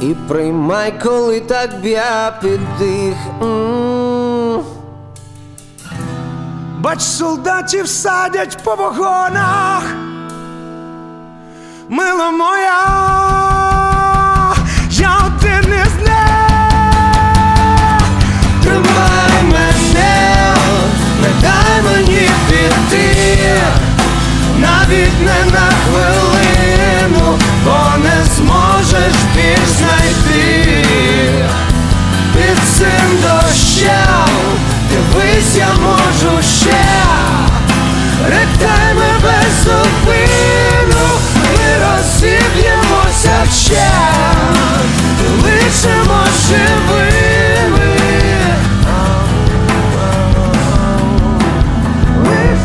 І 0.02 0.16
приймай, 0.28 0.94
коли 1.04 1.40
так 1.40 1.82
б'я 1.82 2.40
піддих 2.42 3.16
Бач, 6.80 7.02
солдатів 7.02 7.88
садять 7.88 8.58
по 8.64 8.76
вагонах, 8.76 9.84
мило 11.90 12.32
моя, 12.32 13.23
піти, 22.54 23.16
навіть 24.58 25.22
не 25.22 25.52
на 25.52 25.70
хвилину, 25.86 27.38
бо 27.66 27.98
не 28.04 28.26
зможеш 28.36 29.14
більш 29.36 29.70
знайти. 29.70 30.76
Під 32.34 32.58
цим 32.78 33.18
дощем, 33.22 34.30
дивись, 34.90 35.56
я 35.58 35.68
можу 35.68 36.42
ще, 36.60 36.86
ректай 38.26 38.94
ми 38.96 39.20
без 39.24 39.64
зупину, 39.64 41.08
ми 41.36 41.86
розіб'ємося 41.86 43.46
ще, 43.52 43.92
лишимо 45.44 46.24
живими. 46.48 47.13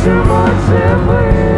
Лишимо 0.09 0.47
живими. 0.67 1.58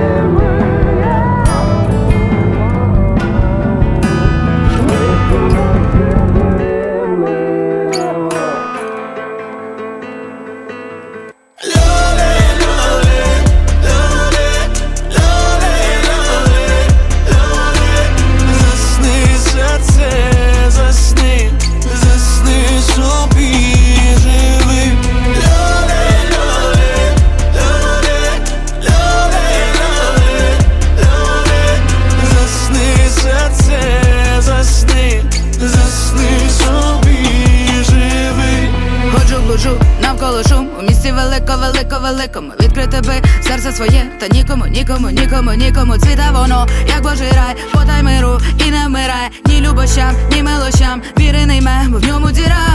Великому 42.02 42.52
відкрити 42.60 43.00
би 43.00 43.14
серце 43.42 43.72
своє, 43.72 44.06
та 44.20 44.28
нікому, 44.28 44.66
нікому, 44.66 45.10
нікому, 45.10 45.52
нікому 45.52 45.98
цвіте 45.98 46.30
воно, 46.32 46.66
як 46.88 47.02
божий 47.02 47.32
рай, 47.32 47.56
подай 47.72 48.02
миру 48.02 48.38
і 48.66 48.70
не 48.70 48.86
вмирай, 48.86 49.30
ні 49.46 49.60
любощам, 49.60 50.14
ні 50.32 50.42
милощам, 50.42 51.02
віри 51.18 51.46
не 51.46 51.56
йме, 51.56 51.86
бо 51.88 51.98
в 51.98 52.04
ньому 52.04 52.30
діра, 52.30 52.66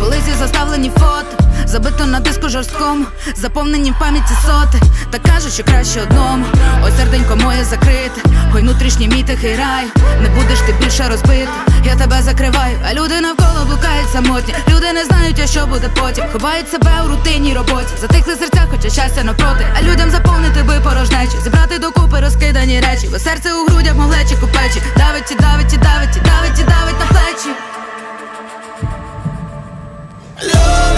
полиці 0.00 0.32
заставлені 0.38 0.90
фото. 0.90 1.39
Забито 1.70 2.06
на 2.06 2.20
диску 2.20 2.48
жорстком, 2.48 3.06
заповнені 3.36 3.90
в 3.90 3.98
пам'яті 3.98 4.34
соти, 4.46 4.86
та 5.10 5.18
кажуть, 5.18 5.52
що 5.52 5.64
краще 5.64 6.00
одному. 6.00 6.44
Ось 6.84 6.96
серденько 6.96 7.36
моє 7.36 7.64
закрите, 7.64 8.20
ой 8.54 8.62
внутрішній 8.62 9.08
мій 9.08 9.22
тихий 9.22 9.56
рай. 9.56 9.84
Не 10.22 10.28
будеш 10.28 10.58
ти 10.58 10.74
більше 10.80 11.08
розбити, 11.08 11.48
я 11.84 11.96
тебе 11.96 12.22
закриваю, 12.22 12.78
а 12.88 12.94
люди 12.94 13.20
навколо 13.20 13.64
блукають 13.66 14.10
самотні. 14.12 14.54
Люди 14.68 14.92
не 14.92 15.04
знають, 15.04 15.40
а 15.44 15.46
що 15.46 15.66
буде 15.66 15.90
потім. 16.00 16.24
Ховають 16.32 16.70
себе 16.70 16.90
у 17.06 17.08
рутинній 17.08 17.54
роботі. 17.54 17.88
Затихли 18.00 18.34
серця, 18.36 18.66
хоча 18.70 18.90
щастя 18.90 19.24
навпроти. 19.24 19.66
А 19.78 19.82
людям 19.82 20.10
заповнити 20.10 20.62
би 20.62 20.80
порожнечі, 20.80 21.36
зібрати 21.44 21.78
докупи 21.78 22.20
розкидані 22.20 22.80
речі. 22.80 23.08
Бо 23.12 23.18
серце 23.18 23.54
у 23.54 23.66
грудях 23.66 23.94
мовлечі 23.94 24.36
купечі. 24.40 24.82
Давить 24.96 25.30
і 25.30 25.34
давить 25.34 25.72
і 25.72 25.76
давить 25.76 26.16
і 26.16 26.20
давить 26.20 26.58
і 26.60 26.62
давить 26.62 27.00
на 27.00 27.06
плечі. 27.06 27.50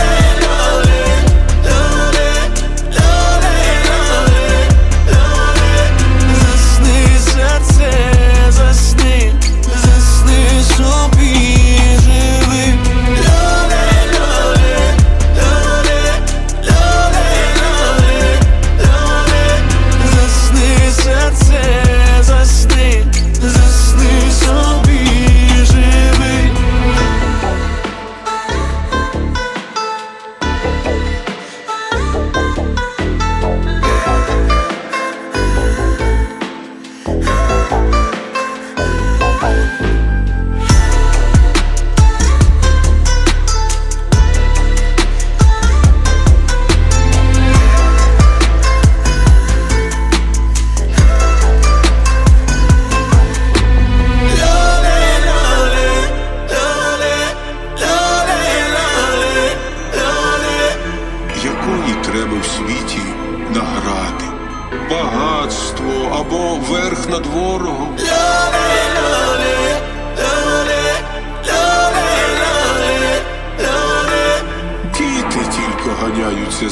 Засни, 0.03 0.22
серце, 7.83 8.12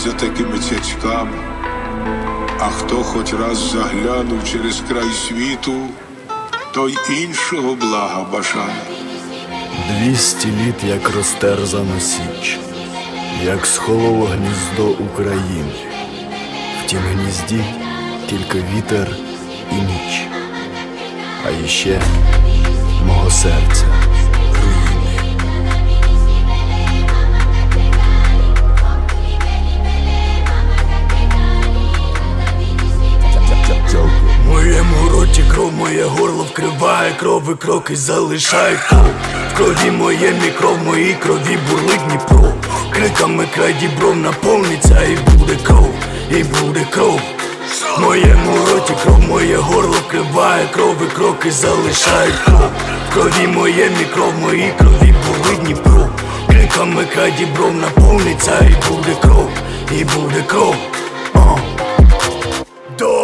за 0.01 0.13
такими 0.13 0.59
цяцьками. 0.59 1.39
А 2.59 2.71
хто 2.71 3.03
хоч 3.03 3.33
раз 3.33 3.59
заглянув 3.59 4.45
через 4.45 4.83
край 4.89 5.11
світу, 5.29 5.73
той 6.75 6.97
іншого 7.23 7.75
блага 7.75 8.27
бажає. 8.33 8.83
Двісті 9.89 10.49
літ, 10.49 10.85
як 10.89 11.17
розтерзана 11.17 12.01
січ, 12.01 12.59
як 13.45 13.67
схололо 13.67 14.27
гніздо 14.27 14.89
України. 15.05 15.73
В 16.83 16.87
тім 16.87 17.01
гнізді 17.13 17.65
тільки 18.31 18.65
вітер 18.75 19.17
і 19.73 19.75
ніч, 19.75 20.23
а 21.47 21.65
іще 21.65 22.03
мого 23.07 23.31
серця 23.31 23.90
моє 35.71 36.05
горло 36.05 36.45
вкриває 36.45 37.13
кров 37.21 37.43
і 37.53 37.55
кроки 37.55 37.97
залишають 37.97 38.81
кров. 38.81 39.07
В 39.53 39.57
крові 39.57 39.91
моє 39.91 40.33
мікро, 40.45 40.71
в 40.71 40.83
моїй 40.85 41.15
крові 41.15 41.59
бурлить 41.71 42.07
Дніпро. 42.09 42.53
Криками 42.91 43.47
край 43.55 43.75
дібров 43.81 44.17
наповниться 44.17 45.03
і 45.03 45.31
буде 45.31 45.57
кров, 45.63 45.95
і 46.31 46.45
буде 46.45 46.87
кров. 46.91 47.21
В 47.97 48.01
моєму 48.01 48.57
роті 48.73 48.93
кров, 49.03 49.21
моє 49.29 49.57
горло 49.57 49.97
вкриває 50.09 50.67
кров 50.73 50.97
і 51.03 51.17
кроки 51.17 51.51
залишають 51.51 52.39
кров. 52.45 52.71
В 53.11 53.15
крові 53.15 53.47
моє 53.47 53.91
мікро, 53.99 54.27
в 54.27 54.39
моїй 54.39 54.73
крові 54.79 55.15
бурлить 55.27 55.61
Дніпро. 55.65 56.09
Криками 56.49 57.05
край 57.15 57.33
дібров 57.39 57.75
наповниться 57.75 58.59
і 58.59 58.89
буде 58.89 59.15
кров, 59.23 59.51
і 59.99 60.05
буде 60.05 60.43
кров. 60.47 60.77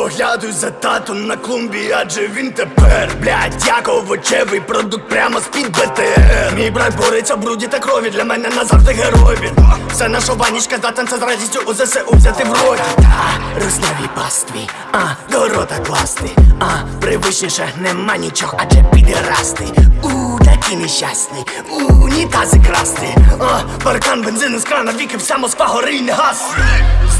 А. 0.07 0.53
За 0.53 0.71
татом 0.71 1.27
на 1.27 1.37
клумбі, 1.37 1.93
адже 1.97 2.29
він 2.29 2.53
тепер, 2.53 3.11
блядь, 3.23 3.67
як 3.67 3.89
овочевий 3.89 4.61
продукт 4.61 5.09
прямо 5.09 5.41
з-під 5.41 5.71
БТР. 5.71 6.53
Мій 6.57 6.71
брат 6.71 6.97
бореться 6.97 7.37
бруді 7.37 7.67
та 7.67 7.79
крові, 7.79 8.11
для 8.11 8.25
мене 8.25 8.49
назавжди 8.49 8.93
герой 8.93 9.39
він. 9.43 9.51
Все 9.91 10.09
наша 10.09 10.35
банічка 10.35 10.77
здатен 10.77 11.07
це 11.09 11.17
з 11.19 11.23
радістю 11.23 11.61
у 11.67 11.75
ЗСУ 11.75 12.01
взяти 12.13 12.45
в 12.45 12.49
роті 12.49 12.83
Та 12.97 13.65
руснявій 13.65 14.09
пастві, 14.15 14.69
а 14.93 15.33
до 15.33 15.49
рота 15.49 15.79
класти. 15.87 16.31
А 16.61 17.01
привичніше 17.01 17.69
нема 17.77 18.17
нічого, 18.17 18.59
адже 18.63 18.83
підерасти 18.83 19.65
У 20.03 20.39
такі 20.45 20.77
нещасні, 20.77 21.45
у 21.71 21.93
унітази 21.93 22.61
красти 22.69 23.15
А 23.57 23.85
паркан 23.85 24.23
бензину 24.23 24.59
з 24.59 24.65
крана 24.65 24.93
віки, 24.93 25.17
вся 25.17 25.39
Москва 25.39 25.83
не 26.03 26.13
гасне 26.13 26.65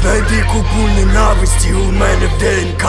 Знайди 0.01 0.45
купу 0.51 0.89
ненависті 0.95 1.73
у 1.73 1.91
мене 1.91 2.27
в 2.27 2.39
ДНК. 2.39 2.85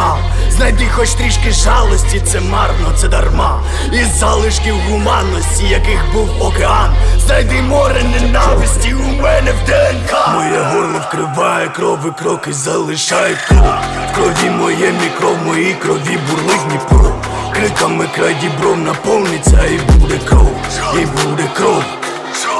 Знайди 0.50 0.88
хоч 0.94 1.10
трішки 1.10 1.50
жалості, 1.50 2.20
це 2.20 2.40
марно, 2.40 2.92
це 2.96 3.08
дарма. 3.08 3.62
Із 3.92 4.18
залишків 4.18 4.74
гуманності, 4.90 5.64
яких 5.64 6.12
був 6.12 6.42
океан. 6.42 6.94
Знайди 7.26 7.62
море 7.62 8.02
ненависті 8.02 8.94
у 8.94 9.22
мене 9.22 9.52
в 9.52 9.66
ДНК. 9.66 10.28
Моє 10.34 10.58
горло 10.58 10.98
вкриває 11.08 11.68
кров 11.68 11.98
і 12.08 12.22
кроки 12.22 12.52
залишають 12.52 13.38
кров 13.38 13.74
В 14.10 14.14
крові 14.14 14.50
моє 14.50 14.92
мікро, 14.92 15.30
в 15.30 15.46
моїй 15.46 15.74
крові 15.74 16.18
бурлить 16.30 16.68
Дніпро. 16.68 17.14
Криками 17.54 18.08
край 18.14 18.36
дібров 18.40 18.78
наповниться 18.78 19.64
і 19.64 19.92
буде 19.92 20.18
кров, 20.28 20.56
і 20.94 21.06
буде 21.06 21.50
кров 21.56 21.84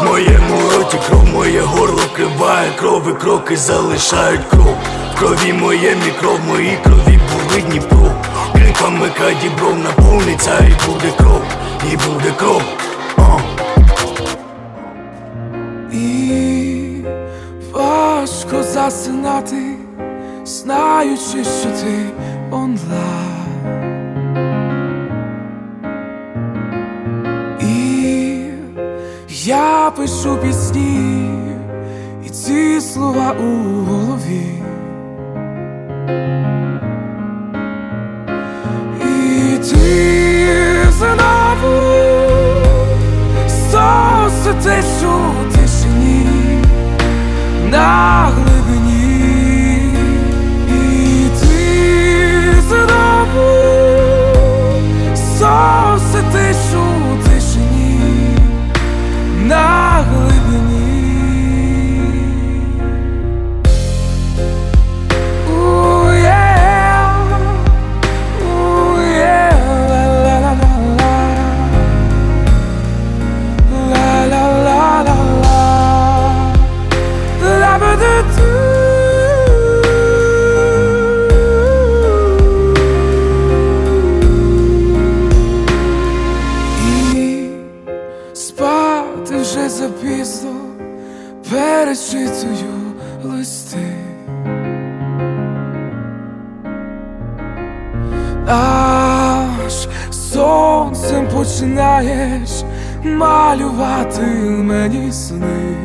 моєму 0.02 0.70
роті 0.76 0.98
кров, 1.08 1.24
моє 1.26 1.60
горло 1.60 2.02
вкриває 2.12 2.70
кров 2.78 3.02
і 3.10 3.12
кроки 3.20 3.56
залишають 3.56 4.44
кров. 4.50 4.76
В 5.14 5.18
крові 5.18 5.52
моє 5.52 5.96
мікро, 6.06 6.32
в 6.32 6.48
моїй 6.48 6.78
крові 6.84 7.20
були 7.32 7.62
Дніпро. 7.62 8.12
Криками 8.52 9.10
край 9.18 9.36
дібров 9.42 9.78
наповниться 9.78 10.58
і 10.58 10.90
буде 10.90 11.12
кров, 11.18 11.42
і 11.92 11.96
буде 11.96 12.32
кров. 12.36 12.62
А. 13.16 13.38
І 15.92 17.04
важко 17.72 18.62
засинати, 18.62 19.74
знаючи, 20.44 21.44
що 21.44 21.70
ти 21.82 22.10
онлайн. 22.50 23.37
Пишу 29.98 30.36
пісні, 30.36 31.30
і 32.26 32.28
ці 32.28 32.80
слова 32.80 33.32
у 33.32 33.84
голові. 33.84 34.62
І 39.00 39.56
ти 39.58 40.90
знову 40.90 41.76
сонце 43.70 44.54
тишу 44.62 45.12
у 45.40 45.52
тишині 45.52 46.58
починаєш 101.98 102.50
малювати 103.04 104.20
мені 104.60 105.12
сни. 105.12 105.76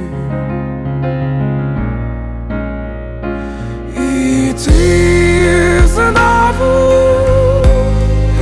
І 3.98 4.53
ти 4.65 5.81
знову 5.88 6.94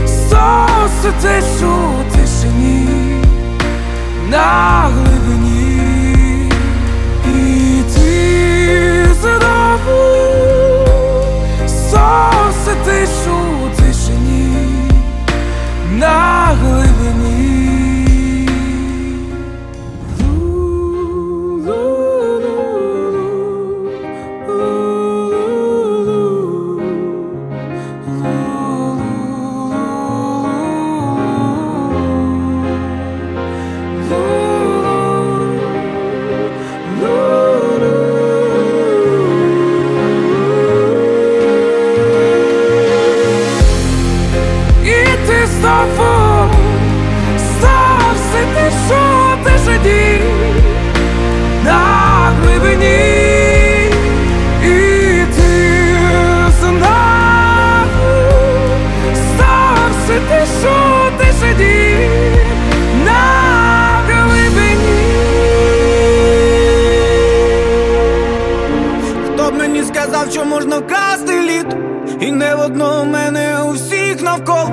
соситиш 0.07 1.61
у 1.61 2.15
тишині 2.15 2.87
на 4.29 4.89
глибині, 4.93 6.49
і 7.25 7.83
ти 7.95 9.05
знову 9.21 10.01
соситиш 11.67 13.27
у 13.27 13.81
тишині 13.81 14.91
на 15.99 16.55
глибині. 16.61 17.50
Навколо. 74.31 74.71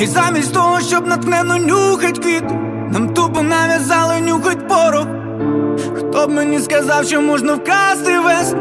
І 0.00 0.06
замість 0.06 0.54
того, 0.54 0.80
щоб 0.80 1.06
натхненно 1.06 1.56
нюхать 1.56 2.18
квіти 2.18 2.54
Нам 2.92 3.08
тупо 3.08 3.42
нав'язали 3.42 4.20
нюхать 4.20 4.68
порох. 4.68 5.06
Хто 5.96 6.26
б 6.26 6.30
мені 6.30 6.60
сказав, 6.60 7.04
що 7.04 7.20
можна 7.20 7.54
вкрасти 7.54 8.18
весну 8.18 8.58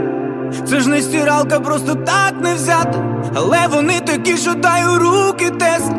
Це 0.69 0.79
ж 0.79 0.89
не 0.89 1.01
стиралка, 1.01 1.59
просто 1.59 1.95
так 1.95 2.33
не 2.41 2.53
взяти. 2.53 2.99
Але 3.35 3.67
вони 3.71 3.99
такі, 3.99 4.37
що 4.37 4.53
дай 4.53 4.85
у 4.85 4.97
руки 4.99 5.49
тест. 5.49 5.91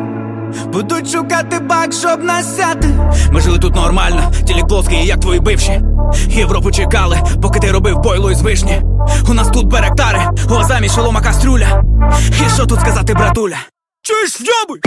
Будуть 0.73 1.11
шукати 1.11 1.59
бак, 1.59 1.93
щоб 1.93 2.23
насяти. 2.23 2.87
Ми 3.31 3.41
жили 3.41 3.59
тут 3.59 3.75
нормально, 3.75 4.31
тілік 4.47 4.67
плоский, 4.67 5.05
як 5.05 5.19
твої 5.19 5.39
бивші. 5.39 5.81
Європу 6.27 6.71
чекали, 6.71 7.17
поки 7.41 7.59
ти 7.59 7.71
робив 7.71 7.97
бойло 7.99 8.31
із 8.31 8.41
вишні. 8.41 8.81
У 9.29 9.33
нас 9.33 9.47
тут 9.47 9.67
беректари, 9.67 10.19
о 10.49 10.63
замість 10.63 10.95
шолома 10.95 11.21
кастрюля. 11.21 11.83
І 12.29 12.49
що 12.55 12.65
тут 12.65 12.79
сказати, 12.79 13.13
братуля? 13.13 13.57
Чуєш, 14.03 14.41
в'йобуй! 14.41 14.79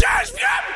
Чуєш, 0.00 0.32
в'йобуй! 0.34 0.71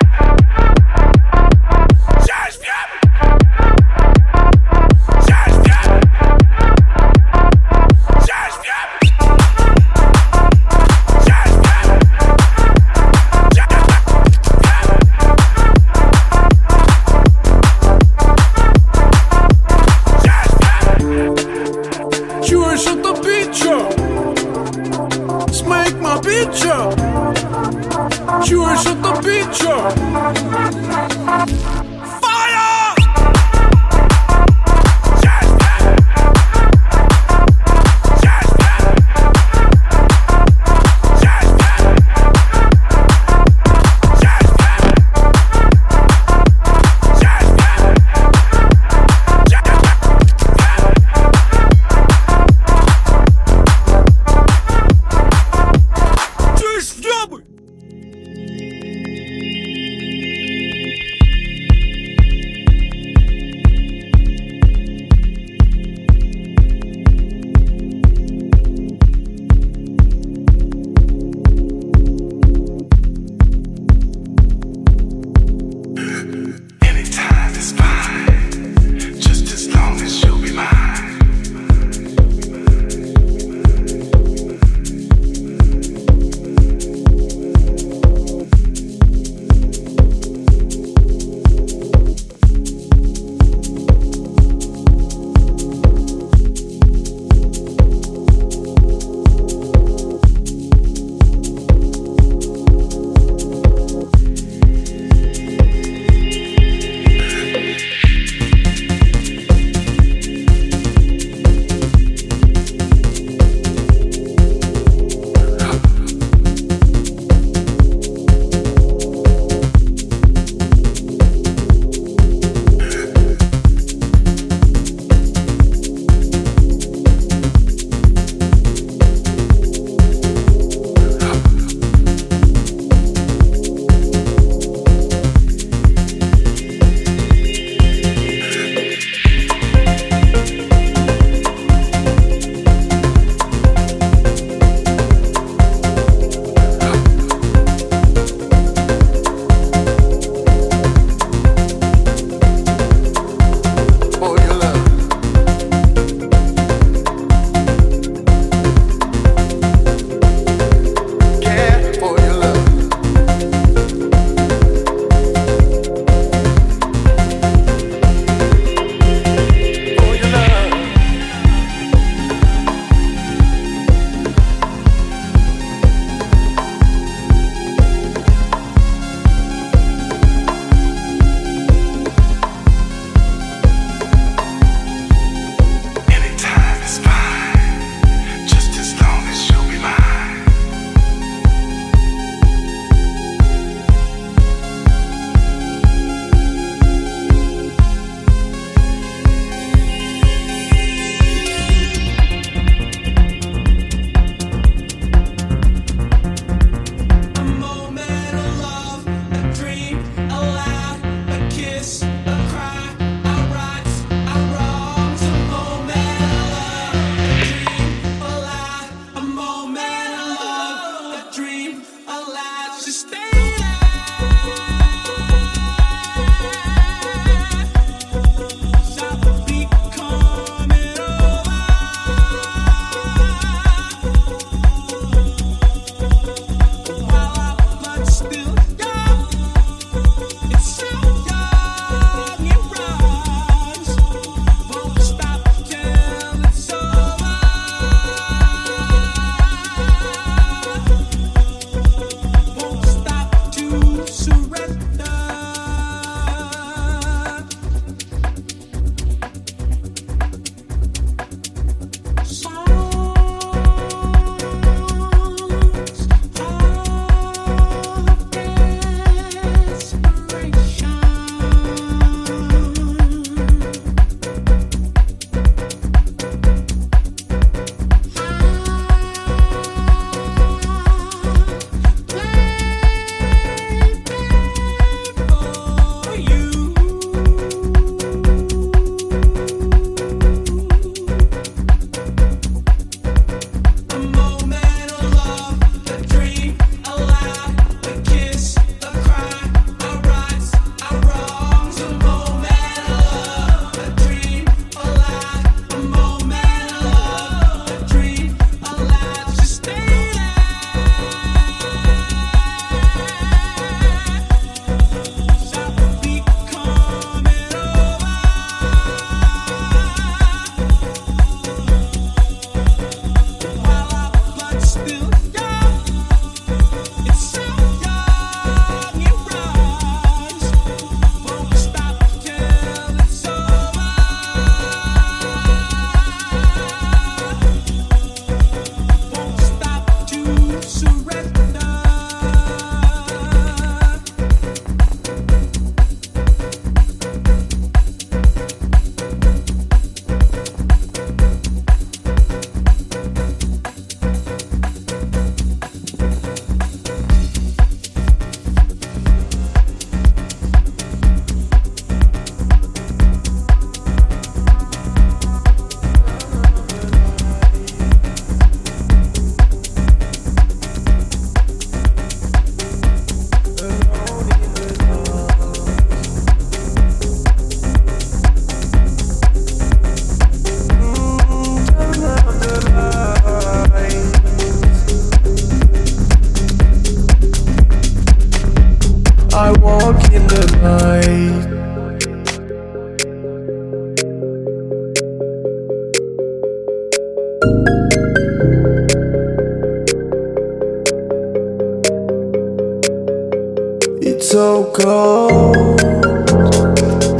So 404.27 404.73
cold. 404.75 405.81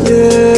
Yeah. 0.09 0.56